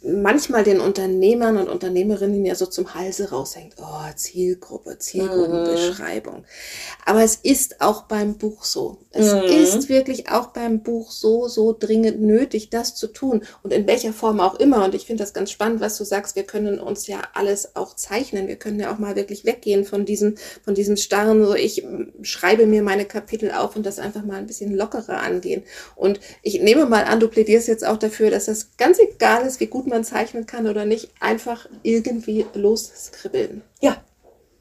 [0.01, 3.75] manchmal den Unternehmern und Unternehmerinnen ja so zum Halse raushängt.
[3.81, 6.39] Oh, Zielgruppe, Zielgruppenbeschreibung.
[6.39, 6.45] Mhm.
[7.05, 8.99] Aber es ist auch beim Buch so.
[9.11, 9.41] Es mhm.
[9.43, 13.43] ist wirklich auch beim Buch so, so dringend nötig, das zu tun.
[13.61, 14.85] Und in welcher Form auch immer.
[14.85, 16.35] Und ich finde das ganz spannend, was du sagst.
[16.37, 18.47] Wir können uns ja alles auch zeichnen.
[18.47, 21.85] Wir können ja auch mal wirklich weggehen von diesem, von diesem starren, so ich
[22.21, 25.63] schreibe mir meine Kapitel auf und das einfach mal ein bisschen lockerer angehen.
[25.95, 29.59] Und ich nehme mal an, du plädierst jetzt auch dafür, dass das ganz egal ist,
[29.59, 33.61] wie gut man zeichnen kann oder nicht, einfach irgendwie loskribbeln.
[33.81, 33.97] Ja,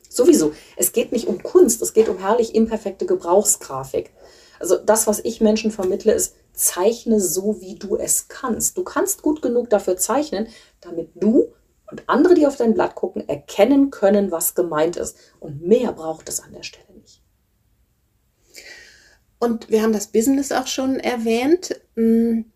[0.09, 0.53] sowieso.
[0.77, 4.11] Es geht nicht um Kunst, es geht um herrlich imperfekte Gebrauchsgrafik.
[4.59, 8.77] Also das, was ich Menschen vermittle, ist, zeichne so, wie du es kannst.
[8.77, 10.49] Du kannst gut genug dafür zeichnen,
[10.81, 11.53] damit du
[11.91, 15.17] und andere, die auf dein Blatt gucken, erkennen können, was gemeint ist.
[15.41, 17.23] Und mehr braucht es an der Stelle nicht.
[19.39, 21.81] Und wir haben das Business auch schon erwähnt.
[21.97, 22.53] Hm,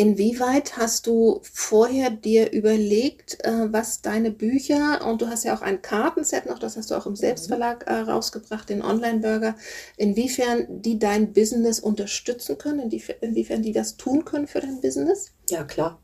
[0.00, 5.60] Inwieweit hast du vorher dir überlegt, äh, was deine Bücher, und du hast ja auch
[5.60, 9.56] ein Kartenset noch, das hast du auch im Selbstverlag äh, rausgebracht, den Online-Burger,
[9.96, 15.32] inwiefern die dein Business unterstützen können, inwiefern die das tun können für dein Business?
[15.50, 16.00] Ja, klar.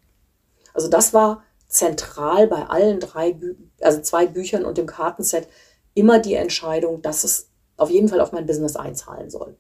[0.73, 3.39] Also das war zentral bei allen drei,
[3.81, 5.47] also zwei Büchern und dem Kartenset
[5.95, 9.57] immer die Entscheidung, dass es auf jeden Fall auf mein Business einzahlen soll.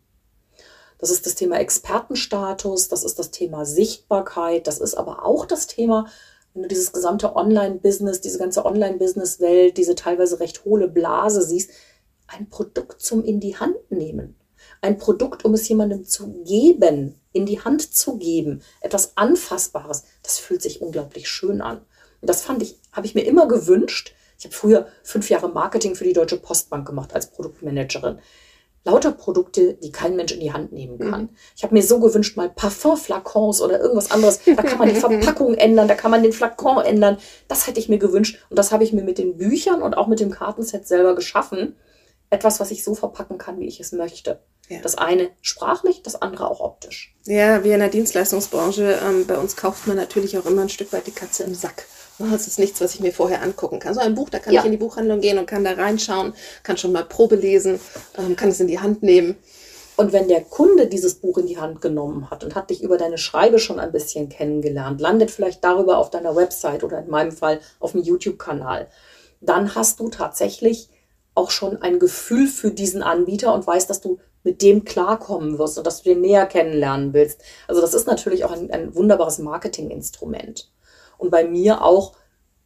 [0.98, 5.66] Das ist das Thema Expertenstatus, das ist das Thema Sichtbarkeit, das ist aber auch das
[5.66, 6.06] Thema,
[6.54, 11.70] wenn du dieses gesamte Online-Business, diese ganze Online-Business-Welt, diese teilweise recht hohle Blase siehst,
[12.28, 14.36] ein Produkt zum in die Hand nehmen.
[14.80, 20.38] Ein Produkt, um es jemandem zu geben, in die Hand zu geben, etwas Anfassbares, das
[20.38, 21.78] fühlt sich unglaublich schön an.
[22.20, 24.14] Und das fand ich, habe ich mir immer gewünscht.
[24.38, 28.20] Ich habe früher fünf Jahre Marketing für die Deutsche Postbank gemacht als Produktmanagerin
[28.84, 31.22] lauter Produkte, die kein Mensch in die Hand nehmen kann.
[31.22, 31.28] Mhm.
[31.56, 34.40] Ich habe mir so gewünscht, mal Parfumflakons oder irgendwas anderes.
[34.44, 37.18] Da kann man die Verpackung ändern, da kann man den Flakon ändern.
[37.48, 40.06] Das hätte ich mir gewünscht und das habe ich mir mit den Büchern und auch
[40.06, 41.76] mit dem Kartenset selber geschaffen.
[42.30, 44.40] Etwas, was ich so verpacken kann, wie ich es möchte.
[44.68, 44.80] Ja.
[44.80, 47.14] Das eine sprachlich, das andere auch optisch.
[47.26, 50.92] Ja, wie in der Dienstleistungsbranche, ähm, bei uns kauft man natürlich auch immer ein Stück
[50.92, 51.86] weit die Katze im Sack.
[52.30, 53.94] Das ist nichts, was ich mir vorher angucken kann.
[53.94, 54.60] So ein Buch, da kann ja.
[54.60, 57.80] ich in die Buchhandlung gehen und kann da reinschauen, kann schon mal Probe lesen,
[58.18, 59.36] ähm, kann es in die Hand nehmen.
[59.96, 62.98] Und wenn der Kunde dieses Buch in die Hand genommen hat und hat dich über
[62.98, 67.30] deine Schreibe schon ein bisschen kennengelernt, landet vielleicht darüber auf deiner Website oder in meinem
[67.30, 68.88] Fall auf dem YouTube-Kanal,
[69.40, 70.88] dann hast du tatsächlich
[71.36, 75.78] auch schon ein Gefühl für diesen Anbieter und weißt, dass du mit dem klarkommen wirst
[75.78, 77.40] und dass du den näher kennenlernen willst.
[77.68, 80.70] Also das ist natürlich auch ein, ein wunderbares Marketinginstrument
[81.18, 82.14] und bei mir auch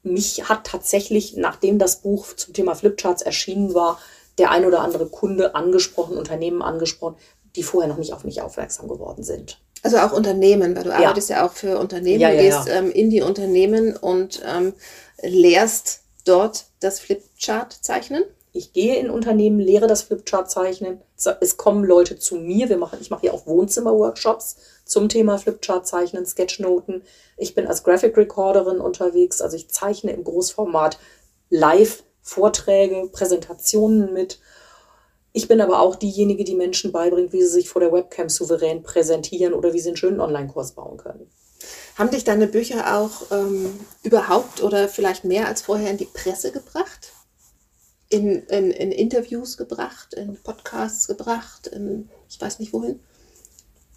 [0.02, 3.98] mich hat tatsächlich, nachdem das Buch zum Thema Flipcharts erschienen war,
[4.38, 7.16] der ein oder andere Kunde angesprochen, Unternehmen angesprochen,
[7.56, 9.60] die vorher noch nicht auf mich aufmerksam geworden sind.
[9.82, 10.96] Also auch Unternehmen, weil du ja.
[10.96, 14.74] arbeitest ja auch für Unternehmen, ja, ja, gehst ähm, in die Unternehmen und ähm,
[15.22, 18.24] lehrst dort das Flipchart-Zeichnen.
[18.52, 21.00] Ich gehe in Unternehmen, lehre das Flipchart-Zeichnen.
[21.40, 22.68] Es kommen Leute zu mir.
[22.68, 27.02] Wir machen, ich mache hier auch Wohnzimmer-Workshops zum Thema Flipchart-Zeichnen, Sketchnoten.
[27.36, 29.40] Ich bin als Graphic Recorderin unterwegs.
[29.40, 30.98] Also ich zeichne im Großformat
[31.50, 34.40] live Vorträge, Präsentationen mit.
[35.32, 38.82] Ich bin aber auch diejenige, die Menschen beibringt, wie sie sich vor der Webcam souverän
[38.82, 41.30] präsentieren oder wie sie einen schönen Online-Kurs bauen können.
[41.96, 46.52] Haben dich deine Bücher auch ähm, überhaupt oder vielleicht mehr als vorher in die Presse
[46.52, 47.12] gebracht?
[48.10, 53.00] In, in, in Interviews gebracht, in Podcasts gebracht, in ich weiß nicht wohin?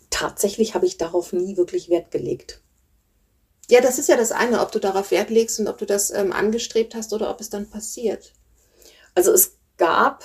[0.10, 2.62] Tatsächlich habe ich darauf nie wirklich Wert gelegt.
[3.70, 6.12] Ja, das ist ja das eine, ob du darauf Wert legst und ob du das
[6.12, 8.34] ähm, angestrebt hast oder ob es dann passiert.
[9.16, 10.24] Also es gab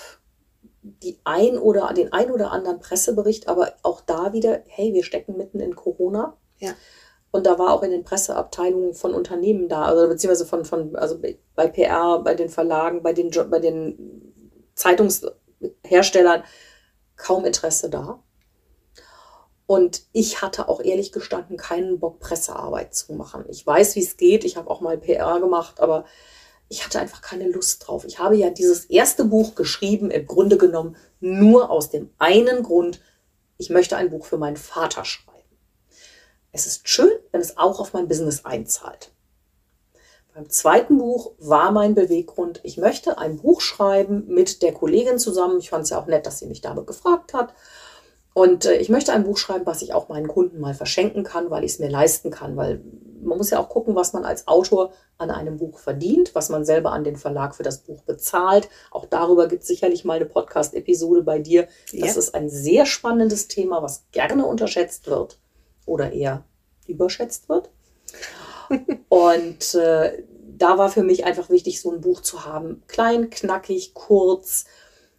[0.82, 5.36] die ein oder den ein oder anderen Pressebericht, aber auch da wieder, hey, wir stecken
[5.36, 6.36] mitten in Corona.
[6.58, 6.74] Ja.
[7.36, 11.20] Und da war auch in den Presseabteilungen von Unternehmen da, also beziehungsweise von, von also
[11.54, 14.32] bei PR, bei den Verlagen, bei den, bei den
[14.74, 16.44] Zeitungsherstellern
[17.16, 18.22] kaum Interesse da.
[19.66, 23.44] Und ich hatte auch ehrlich gestanden keinen Bock, Pressearbeit zu machen.
[23.48, 24.44] Ich weiß, wie es geht.
[24.44, 26.06] Ich habe auch mal PR gemacht, aber
[26.70, 28.06] ich hatte einfach keine Lust drauf.
[28.06, 33.02] Ich habe ja dieses erste Buch geschrieben, im Grunde genommen nur aus dem einen Grund,
[33.58, 35.35] ich möchte ein Buch für meinen Vater schreiben.
[36.56, 39.12] Es ist schön, wenn es auch auf mein Business einzahlt.
[40.34, 45.58] Beim zweiten Buch war mein Beweggrund, ich möchte ein Buch schreiben mit der Kollegin zusammen.
[45.58, 47.52] Ich fand es ja auch nett, dass sie mich damit gefragt hat.
[48.32, 51.50] Und äh, ich möchte ein Buch schreiben, was ich auch meinen Kunden mal verschenken kann,
[51.50, 52.56] weil ich es mir leisten kann.
[52.56, 52.82] Weil
[53.22, 56.64] man muss ja auch gucken, was man als Autor an einem Buch verdient, was man
[56.64, 58.70] selber an den Verlag für das Buch bezahlt.
[58.90, 61.68] Auch darüber gibt es sicherlich mal eine Podcast-Episode bei dir.
[61.92, 62.18] Das ja.
[62.18, 65.38] ist ein sehr spannendes Thema, was gerne unterschätzt wird
[65.86, 66.44] oder eher
[66.86, 67.70] überschätzt wird.
[69.08, 70.24] Und äh,
[70.58, 72.82] da war für mich einfach wichtig, so ein Buch zu haben.
[72.88, 74.64] Klein, knackig, kurz.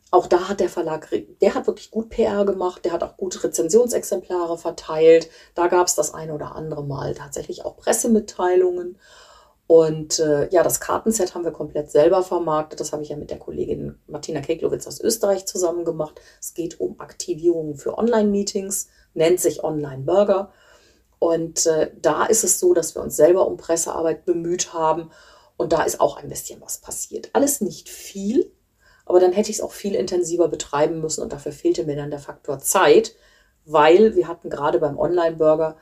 [0.09, 1.09] Auch da hat der Verlag,
[1.41, 5.29] der hat wirklich gut PR gemacht, der hat auch gute Rezensionsexemplare verteilt.
[5.53, 8.97] Da gab es das eine oder andere Mal tatsächlich auch Pressemitteilungen.
[9.67, 12.79] Und äh, ja, das Kartenset haben wir komplett selber vermarktet.
[12.79, 16.21] Das habe ich ja mit der Kollegin Martina Keklowitz aus Österreich zusammen gemacht.
[16.39, 20.53] Es geht um Aktivierungen für Online-Meetings, nennt sich Online Burger.
[21.19, 25.11] Und äh, da ist es so, dass wir uns selber um Pressearbeit bemüht haben.
[25.57, 27.31] Und da ist auch ein bisschen was passiert.
[27.33, 28.53] Alles nicht viel,
[29.05, 32.11] aber dann hätte ich es auch viel intensiver betreiben müssen und dafür fehlte mir dann
[32.11, 33.15] der Faktor Zeit,
[33.65, 35.77] weil wir hatten gerade beim Online-Burger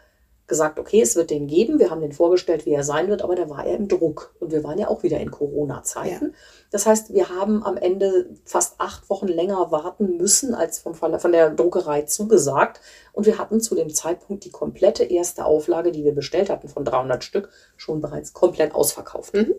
[0.47, 1.79] gesagt, okay, es wird den geben.
[1.79, 4.35] Wir haben den vorgestellt, wie er sein wird, aber da war er im Druck.
[4.39, 6.25] Und wir waren ja auch wieder in Corona-Zeiten.
[6.25, 6.37] Ja.
[6.69, 11.31] Das heißt, wir haben am Ende fast acht Wochen länger warten müssen, als vom von
[11.31, 12.79] der Druckerei zugesagt.
[13.13, 16.85] Und wir hatten zu dem Zeitpunkt die komplette erste Auflage, die wir bestellt hatten, von
[16.85, 19.33] 300 Stück, schon bereits komplett ausverkauft.
[19.33, 19.55] Mhm.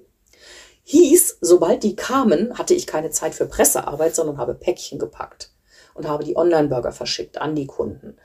[0.85, 5.51] Hieß, sobald die kamen, hatte ich keine Zeit für Pressearbeit, sondern habe Päckchen gepackt
[5.95, 8.17] und habe die Online-Burger verschickt an die Kunden.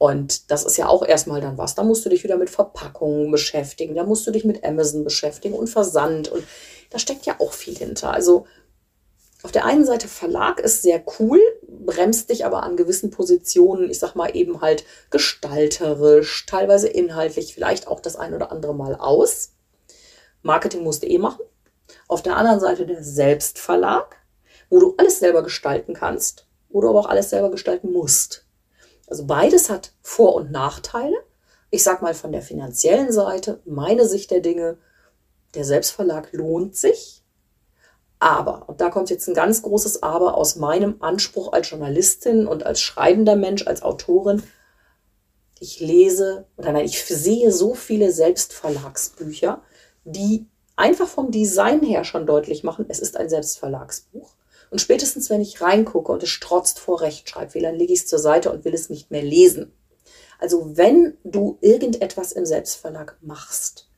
[0.00, 1.74] Und das ist ja auch erstmal dann was.
[1.74, 5.54] Da musst du dich wieder mit Verpackungen beschäftigen, da musst du dich mit Amazon beschäftigen
[5.54, 6.28] und Versand.
[6.28, 6.42] Und
[6.88, 8.10] da steckt ja auch viel hinter.
[8.10, 8.46] Also
[9.42, 11.38] auf der einen Seite Verlag ist sehr cool,
[11.68, 17.86] bremst dich aber an gewissen Positionen, ich sag mal eben halt gestalterisch, teilweise inhaltlich, vielleicht
[17.86, 19.50] auch das ein oder andere Mal aus.
[20.40, 21.44] Marketing musst du eh machen.
[22.08, 24.16] Auf der anderen Seite der Selbstverlag,
[24.70, 28.46] wo du alles selber gestalten kannst, wo du aber auch alles selber gestalten musst.
[29.10, 31.16] Also beides hat Vor- und Nachteile.
[31.70, 34.78] Ich sag mal von der finanziellen Seite, meine Sicht der Dinge,
[35.54, 37.24] der Selbstverlag lohnt sich.
[38.20, 42.64] Aber, und da kommt jetzt ein ganz großes Aber aus meinem Anspruch als Journalistin und
[42.64, 44.42] als schreibender Mensch, als Autorin,
[45.58, 49.62] ich lese oder nein, ich sehe so viele Selbstverlagsbücher,
[50.04, 50.46] die
[50.76, 54.34] einfach vom Design her schon deutlich machen, es ist ein Selbstverlagsbuch.
[54.70, 58.50] Und spätestens, wenn ich reingucke und es strotzt vor Rechtschreibfehlern, lege ich es zur Seite
[58.50, 59.72] und will es nicht mehr lesen.
[60.38, 63.88] Also wenn du irgendetwas im Selbstverlag machst,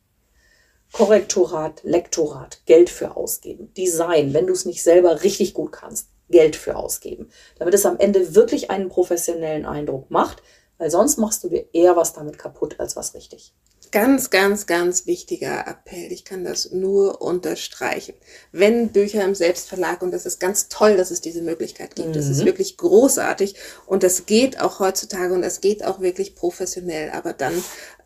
[0.92, 6.56] Korrektorat, Lektorat, Geld für ausgeben, Design, wenn du es nicht selber richtig gut kannst, Geld
[6.56, 10.42] für ausgeben, damit es am Ende wirklich einen professionellen Eindruck macht,
[10.78, 13.54] weil sonst machst du dir eher was damit kaputt als was richtig.
[13.92, 16.10] Ganz, ganz, ganz wichtiger Appell.
[16.12, 18.14] Ich kann das nur unterstreichen.
[18.50, 22.12] Wenn Bücher im Selbstverlag, und das ist ganz toll, dass es diese Möglichkeit gibt, mhm.
[22.14, 22.46] das ist mhm.
[22.46, 27.52] wirklich großartig und das geht auch heutzutage und das geht auch wirklich professionell, aber dann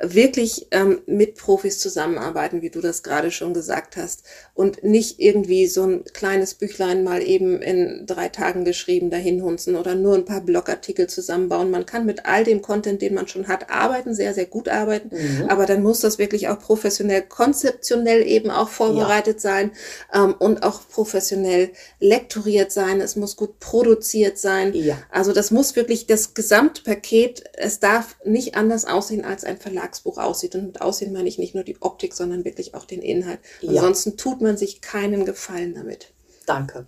[0.01, 4.25] wirklich ähm, mit Profis zusammenarbeiten, wie du das gerade schon gesagt hast.
[4.55, 9.77] Und nicht irgendwie so ein kleines Büchlein mal eben in drei Tagen geschrieben dahin hunzen
[9.77, 11.71] oder nur ein paar Blogartikel zusammenbauen.
[11.71, 15.11] Man kann mit all dem Content, den man schon hat, arbeiten, sehr, sehr gut arbeiten.
[15.13, 15.49] Mhm.
[15.49, 19.51] Aber dann muss das wirklich auch professionell, konzeptionell eben auch vorbereitet ja.
[19.51, 19.71] sein
[20.13, 21.71] ähm, und auch professionell
[22.01, 23.01] lektoriert sein.
[23.01, 24.75] Es muss gut produziert sein.
[24.75, 24.99] Ja.
[25.11, 30.19] Also das muss wirklich das Gesamtpaket, es darf nicht anders aussehen als ein Verlag Verlagsbuch
[30.19, 30.55] aussieht.
[30.55, 33.41] Und mit Aussehen meine ich nicht nur die Optik, sondern wirklich auch den Inhalt.
[33.61, 33.71] Ja.
[33.71, 36.13] Ansonsten tut man sich keinen Gefallen damit.
[36.47, 36.87] Danke.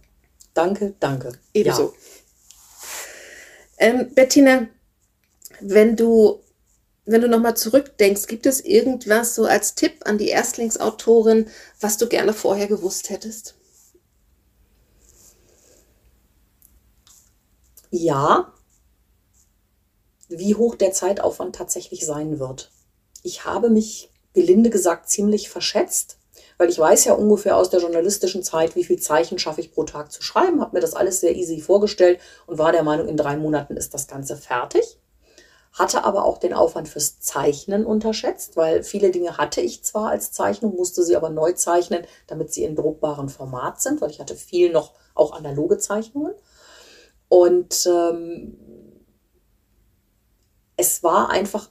[0.54, 1.32] Danke, danke.
[1.54, 1.94] Ebenso.
[3.78, 3.86] Ja.
[3.86, 4.66] Ähm, Bettina,
[5.60, 6.40] wenn du,
[7.04, 11.46] wenn du nochmal zurückdenkst, gibt es irgendwas so als Tipp an die Erstlingsautorin,
[11.80, 13.54] was du gerne vorher gewusst hättest?
[17.90, 18.52] Ja,
[20.28, 22.70] wie hoch der Zeitaufwand tatsächlich sein wird
[23.28, 26.16] ich habe mich gelinde gesagt ziemlich verschätzt,
[26.56, 29.84] weil ich weiß ja ungefähr aus der journalistischen Zeit, wie viel Zeichen schaffe ich pro
[29.84, 33.18] Tag zu schreiben, habe mir das alles sehr easy vorgestellt und war der Meinung, in
[33.18, 34.98] drei Monaten ist das Ganze fertig.
[35.74, 40.32] Hatte aber auch den Aufwand fürs Zeichnen unterschätzt, weil viele Dinge hatte ich zwar als
[40.32, 44.34] Zeichnung, musste sie aber neu zeichnen, damit sie in druckbarem Format sind, weil ich hatte
[44.34, 46.32] viel noch auch analoge Zeichnungen.
[47.28, 48.56] Und ähm,
[50.76, 51.68] es war einfach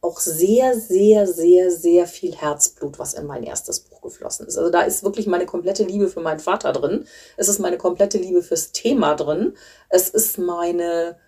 [0.00, 4.56] auch sehr, sehr, sehr, sehr viel Herzblut, was in mein erstes Buch geflossen ist.
[4.56, 7.06] Also da ist wirklich meine komplette Liebe für meinen Vater drin.
[7.36, 9.54] Es ist meine komplette Liebe fürs Thema drin.
[9.88, 11.18] Es ist meine,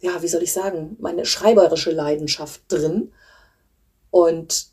[0.00, 3.12] ja, wie soll ich sagen, meine schreiberische Leidenschaft drin.
[4.10, 4.66] Und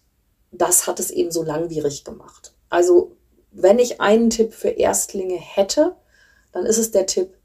[0.51, 2.53] das hat es eben so langwierig gemacht.
[2.69, 3.15] Also,
[3.51, 5.95] wenn ich einen Tipp für Erstlinge hätte,
[6.51, 7.37] dann ist es der Tipp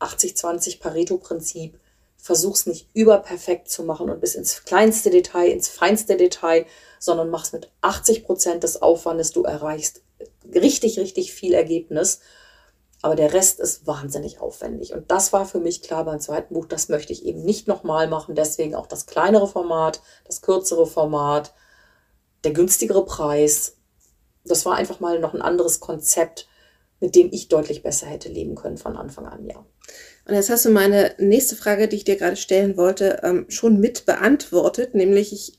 [0.00, 1.78] 80-20 Pareto-Prinzip
[2.26, 6.66] versuch's nicht überperfekt zu machen und bis ins kleinste Detail, ins feinste Detail,
[6.98, 9.30] sondern mach's mit 80 Prozent des Aufwandes.
[9.30, 10.02] Du erreichst
[10.52, 12.18] richtig, richtig viel Ergebnis.
[13.00, 14.92] Aber der Rest ist wahnsinnig aufwendig.
[14.92, 18.08] Und das war für mich klar beim zweiten Buch, das möchte ich eben nicht nochmal
[18.08, 18.34] machen.
[18.34, 21.54] Deswegen auch das kleinere Format, das kürzere Format,
[22.42, 23.76] der günstigere Preis.
[24.44, 26.48] Das war einfach mal noch ein anderes Konzept,
[27.00, 29.64] mit dem ich deutlich besser hätte leben können von Anfang an, ja.
[30.26, 33.78] Und jetzt hast du meine nächste Frage, die ich dir gerade stellen wollte, ähm, schon
[33.78, 35.58] mit beantwortet, nämlich ich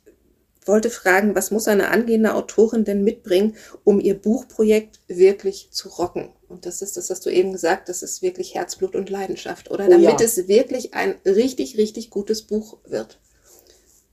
[0.68, 6.34] wollte fragen, was muss eine angehende Autorin denn mitbringen, um ihr Buchprojekt wirklich zu rocken?
[6.50, 9.88] Und das ist das, was du eben gesagt, das ist wirklich Herzblut und Leidenschaft, oder?
[9.88, 10.26] Damit oh ja.
[10.26, 13.20] es wirklich ein richtig, richtig gutes Buch wird.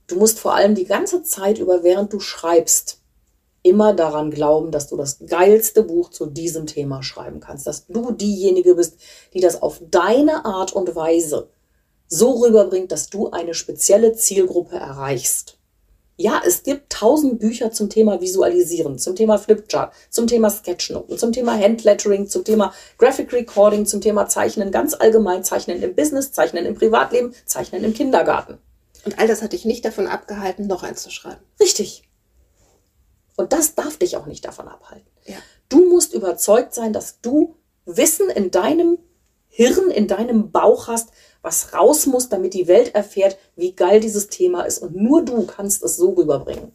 [0.07, 3.01] Du musst vor allem die ganze Zeit über, während du schreibst,
[3.65, 8.11] immer daran glauben, dass du das geilste Buch zu diesem Thema schreiben kannst, dass du
[8.11, 8.97] diejenige bist,
[9.33, 11.49] die das auf deine Art und Weise
[12.07, 15.57] so rüberbringt, dass du eine spezielle Zielgruppe erreichst.
[16.17, 21.33] Ja, es gibt tausend Bücher zum Thema Visualisieren, zum Thema Flipchart, zum Thema Sketchnoten, zum
[21.33, 26.65] Thema Handlettering, zum Thema Graphic Recording, zum Thema Zeichnen, ganz allgemein Zeichnen im Business, Zeichnen
[26.65, 28.59] im Privatleben, Zeichnen im Kindergarten.
[29.05, 31.41] Und all das hat dich nicht davon abgehalten, noch eins zu schreiben.
[31.59, 32.03] Richtig.
[33.35, 35.09] Und das darf dich auch nicht davon abhalten.
[35.25, 35.37] Ja.
[35.69, 37.55] Du musst überzeugt sein, dass du
[37.85, 38.97] Wissen in deinem
[39.47, 41.09] Hirn, in deinem Bauch hast,
[41.41, 44.79] was raus muss, damit die Welt erfährt, wie geil dieses Thema ist.
[44.79, 46.71] Und nur du kannst es so rüberbringen.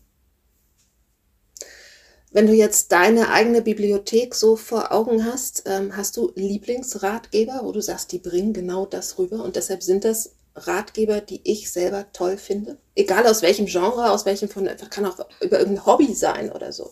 [2.32, 7.72] Wenn du jetzt deine eigene Bibliothek so vor Augen hast, ähm, hast du Lieblingsratgeber, wo
[7.72, 12.12] du sagst, die bringen genau das rüber und deshalb sind das Ratgeber, die ich selber
[12.12, 12.78] toll finde.
[12.94, 16.90] Egal aus welchem Genre, aus welchem von, kann auch über irgendein Hobby sein oder so.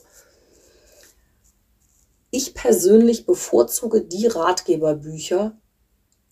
[2.31, 5.57] Ich persönlich bevorzuge die Ratgeberbücher,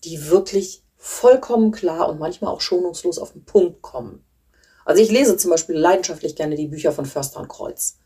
[0.03, 4.23] die wirklich vollkommen klar und manchmal auch schonungslos auf den Punkt kommen.
[4.85, 7.97] Also ich lese zum Beispiel leidenschaftlich gerne die Bücher von Förster und Kreuz.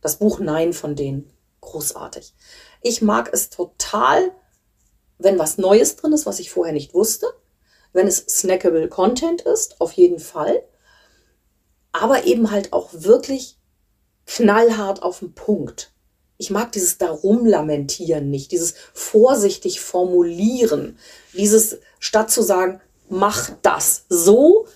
[0.00, 1.30] Das Buch Nein von denen.
[1.60, 2.34] Großartig.
[2.80, 4.30] Ich mag es total,
[5.18, 7.26] wenn was Neues drin ist, was ich vorher nicht wusste
[7.92, 10.62] wenn es snackable Content ist, auf jeden Fall.
[11.92, 13.58] Aber eben halt auch wirklich
[14.26, 15.92] knallhart auf den Punkt.
[16.36, 20.98] Ich mag dieses darum lamentieren nicht, dieses vorsichtig formulieren,
[21.34, 24.66] dieses statt zu sagen, mach das so,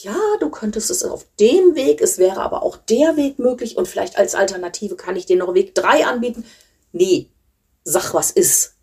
[0.00, 3.86] ja, du könntest es auf dem Weg, es wäre aber auch der Weg möglich und
[3.86, 6.44] vielleicht als Alternative kann ich dir noch Weg 3 anbieten.
[6.92, 7.30] Nee,
[7.84, 8.76] sag was ist.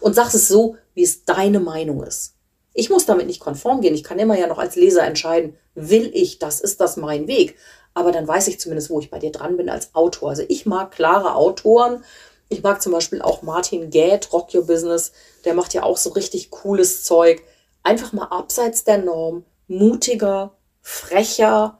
[0.00, 2.33] Und sag es so, wie es deine Meinung ist.
[2.74, 3.94] Ich muss damit nicht konform gehen.
[3.94, 7.56] Ich kann immer ja noch als Leser entscheiden, will ich das, ist das mein Weg.
[7.94, 10.30] Aber dann weiß ich zumindest, wo ich bei dir dran bin als Autor.
[10.30, 12.04] Also ich mag klare Autoren.
[12.48, 15.12] Ich mag zum Beispiel auch Martin Gäth, Rock Your Business.
[15.44, 17.42] Der macht ja auch so richtig cooles Zeug.
[17.84, 21.78] Einfach mal abseits der Norm, mutiger, frecher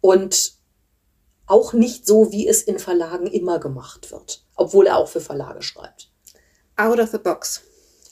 [0.00, 0.54] Und
[1.46, 5.62] auch nicht so, wie es in Verlagen immer gemacht wird, obwohl er auch für Verlage
[5.62, 6.10] schreibt.
[6.76, 7.62] Out of the box.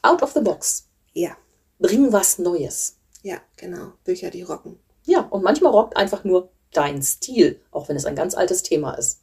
[0.02, 0.88] Out of the box.
[1.12, 1.36] Ja.
[1.78, 2.96] Bring was Neues.
[3.22, 3.92] Ja, genau.
[4.04, 4.78] Bücher, die rocken.
[5.04, 8.94] Ja, und manchmal rockt einfach nur dein Stil, auch wenn es ein ganz altes Thema
[8.94, 9.20] ist.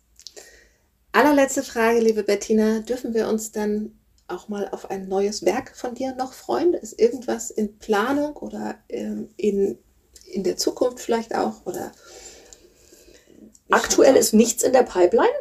[1.12, 2.80] Allerletzte Frage, liebe Bettina.
[2.80, 3.98] Dürfen wir uns dann
[4.28, 6.74] auch mal auf ein neues Werk von dir noch freuen?
[6.74, 9.78] Ist irgendwas in Planung oder ähm, in,
[10.26, 11.66] in der Zukunft vielleicht auch?
[11.66, 11.92] Oder
[13.70, 15.34] Aktuell ist nichts in der Pipeline.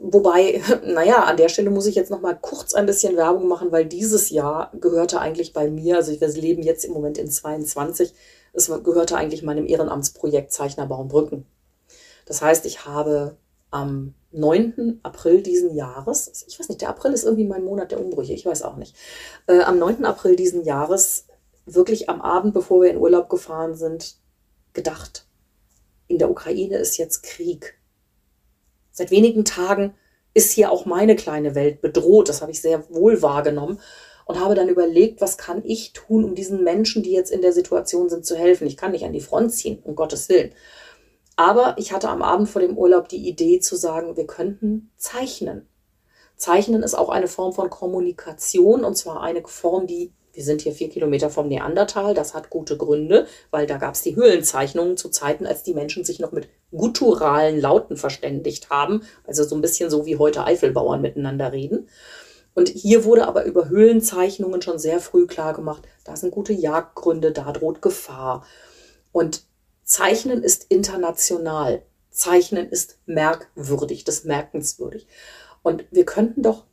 [0.00, 3.72] Wobei, naja, an der Stelle muss ich jetzt noch mal kurz ein bisschen Werbung machen,
[3.72, 8.14] weil dieses Jahr gehörte eigentlich bei mir, also wir leben jetzt im Moment in 22,
[8.52, 11.46] es gehörte eigentlich meinem Ehrenamtsprojekt Zeichner bauen Brücken.
[12.26, 13.36] Das heißt, ich habe
[13.70, 15.00] am 9.
[15.02, 18.46] April diesen Jahres, ich weiß nicht, der April ist irgendwie mein Monat der Umbrüche, ich
[18.46, 18.96] weiß auch nicht,
[19.46, 20.04] äh, am 9.
[20.04, 21.26] April diesen Jahres,
[21.66, 24.16] wirklich am Abend, bevor wir in Urlaub gefahren sind,
[24.72, 25.26] gedacht,
[26.06, 27.77] in der Ukraine ist jetzt Krieg.
[28.98, 29.94] Seit wenigen Tagen
[30.34, 33.78] ist hier auch meine kleine Welt bedroht, das habe ich sehr wohl wahrgenommen
[34.24, 37.52] und habe dann überlegt, was kann ich tun, um diesen Menschen, die jetzt in der
[37.52, 38.66] Situation sind, zu helfen.
[38.66, 40.50] Ich kann nicht an die Front ziehen, um Gottes Willen.
[41.36, 45.68] Aber ich hatte am Abend vor dem Urlaub die Idee zu sagen, wir könnten zeichnen.
[46.36, 50.72] Zeichnen ist auch eine Form von Kommunikation und zwar eine Form, die, wir sind hier
[50.72, 55.08] vier Kilometer vom Neandertal, das hat gute Gründe, weil da gab es die Höhlenzeichnungen zu
[55.08, 59.90] Zeiten, als die Menschen sich noch mit gutturalen Lauten verständigt haben, also so ein bisschen
[59.90, 61.88] so wie heute Eifelbauern miteinander reden.
[62.54, 67.32] Und hier wurde aber über Höhlenzeichnungen schon sehr früh klar gemacht, da sind gute Jagdgründe,
[67.32, 68.46] da droht Gefahr.
[69.10, 69.42] Und
[69.82, 71.82] Zeichnen ist international.
[72.10, 75.08] Zeichnen ist merkwürdig, das merkenswürdig.
[75.64, 76.67] Und wir könnten doch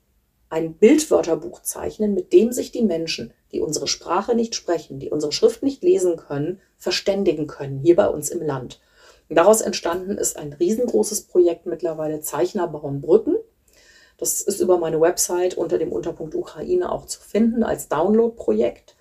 [0.50, 5.32] ein Bildwörterbuch zeichnen, mit dem sich die Menschen, die unsere Sprache nicht sprechen, die unsere
[5.32, 8.80] Schrift nicht lesen können, verständigen können, hier bei uns im Land.
[9.28, 13.36] Und daraus entstanden ist ein riesengroßes Projekt mittlerweile Zeichner bauen Brücken.
[14.18, 18.96] Das ist über meine Website unter dem Unterpunkt Ukraine auch zu finden als Download-Projekt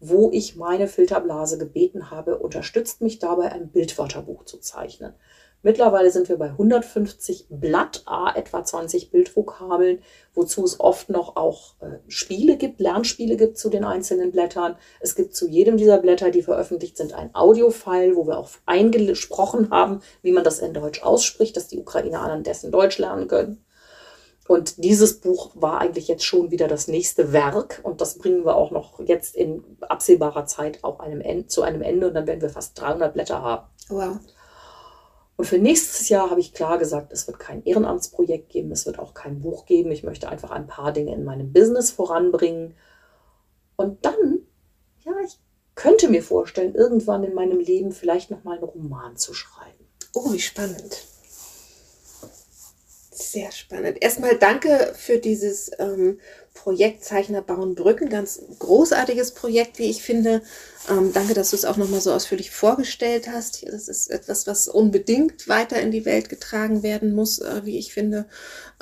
[0.00, 5.14] wo ich meine Filterblase gebeten habe, unterstützt mich dabei, ein Bildwörterbuch zu zeichnen.
[5.62, 10.00] Mittlerweile sind wir bei 150 Blatt, A, etwa 20 Bildvokabeln,
[10.32, 14.76] wozu es oft noch auch äh, Spiele gibt, Lernspiele gibt zu den einzelnen Blättern.
[15.00, 19.70] Es gibt zu jedem dieser Blätter, die veröffentlicht sind, ein Audiofile, wo wir auch eingesprochen
[19.70, 23.64] haben, wie man das in Deutsch ausspricht, dass die Ukrainer anhand Deutsch lernen können.
[24.48, 28.54] Und dieses Buch war eigentlich jetzt schon wieder das nächste Werk und das bringen wir
[28.56, 32.40] auch noch jetzt in absehbarer Zeit auch einem Ende, zu einem Ende und dann werden
[32.40, 33.66] wir fast 300 Blätter haben.
[33.88, 34.18] Wow.
[35.36, 38.98] Und für nächstes Jahr habe ich klar gesagt, es wird kein Ehrenamtsprojekt geben, es wird
[38.98, 39.90] auch kein Buch geben.
[39.90, 42.74] Ich möchte einfach ein paar Dinge in meinem Business voranbringen.
[43.76, 44.38] Und dann,
[45.04, 45.38] ja, ich
[45.74, 49.86] könnte mir vorstellen, irgendwann in meinem Leben vielleicht noch mal einen Roman zu schreiben.
[50.14, 51.04] Oh, wie spannend.
[53.10, 54.00] Sehr spannend.
[54.00, 56.18] Erstmal danke für dieses ähm,
[56.56, 58.08] Projekt Zeichner bauen Brücken.
[58.08, 60.42] Ganz großartiges Projekt, wie ich finde.
[60.90, 63.64] Ähm, danke, dass du es auch nochmal so ausführlich vorgestellt hast.
[63.66, 67.92] Das ist etwas, was unbedingt weiter in die Welt getragen werden muss, äh, wie ich
[67.92, 68.26] finde.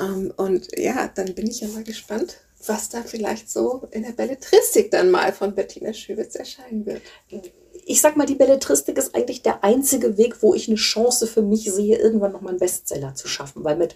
[0.01, 4.13] Ähm, und ja, dann bin ich ja mal gespannt, was da vielleicht so in der
[4.13, 7.03] Belletristik dann mal von Bettina Schüwitz erscheinen wird
[7.87, 11.43] ich sag mal, die Belletristik ist eigentlich der einzige Weg, wo ich eine Chance für
[11.43, 13.65] mich sehe, irgendwann nochmal einen Bestseller zu schaffen.
[13.65, 13.95] Weil mit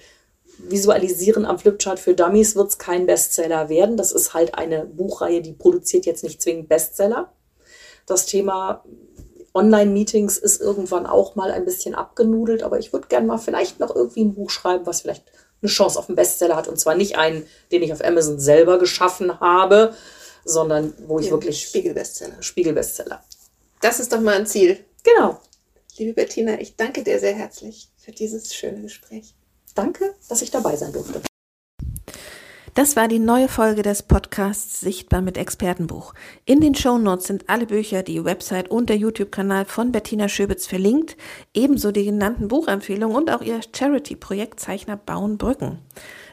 [0.59, 3.97] Visualisieren am Flipchart für Dummies wird es kein Bestseller werden.
[3.97, 7.33] Das ist halt eine Buchreihe, die produziert jetzt nicht zwingend Bestseller.
[8.07, 8.85] Das Thema
[9.55, 13.95] Online-Meetings ist irgendwann auch mal ein bisschen abgenudelt, aber ich würde gerne mal vielleicht noch
[13.95, 15.25] irgendwie ein Buch schreiben, was vielleicht
[15.63, 16.69] eine Chance auf einen Bestseller hat.
[16.69, 19.95] Und zwar nicht einen, den ich auf Amazon selber geschaffen habe,
[20.45, 21.63] sondern wo ich ja, wirklich.
[21.63, 22.43] Spiegelbestseller.
[22.43, 23.23] Spiegelbestseller.
[23.81, 24.85] Das ist doch mal ein Ziel.
[25.03, 25.41] Genau.
[25.97, 29.35] Liebe Bettina, ich danke dir sehr herzlich für dieses schöne Gespräch.
[29.79, 31.23] Danke, dass ich dabei sein durfte.
[32.75, 36.15] Das war die neue Folge des Podcasts Sichtbar mit Expertenbuch.
[36.45, 41.17] In den Shownotes sind alle Bücher, die Website und der YouTube-Kanal von Bettina Schöbitz verlinkt,
[41.55, 45.79] ebenso die genannten Buchempfehlungen und auch ihr Charity-Projekt Zeichner bauen Brücken.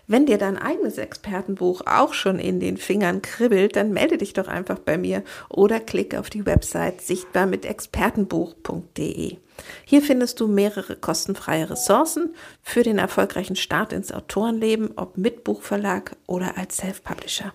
[0.07, 4.47] Wenn dir dein eigenes Expertenbuch auch schon in den Fingern kribbelt, dann melde dich doch
[4.47, 9.37] einfach bei mir oder klick auf die Website sichtbar mit expertenbuch.de.
[9.85, 16.15] Hier findest du mehrere kostenfreie Ressourcen für den erfolgreichen Start ins Autorenleben, ob mit Buchverlag
[16.27, 17.53] oder als Self-Publisher.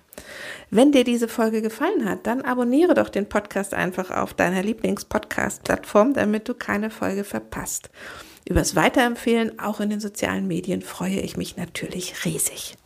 [0.70, 6.14] Wenn dir diese Folge gefallen hat, dann abonniere doch den Podcast einfach auf deiner Lieblings-Podcast-Plattform,
[6.14, 7.90] damit du keine Folge verpasst.
[8.48, 12.76] Übers Weiterempfehlen, auch in den sozialen Medien, freue ich mich natürlich riesig.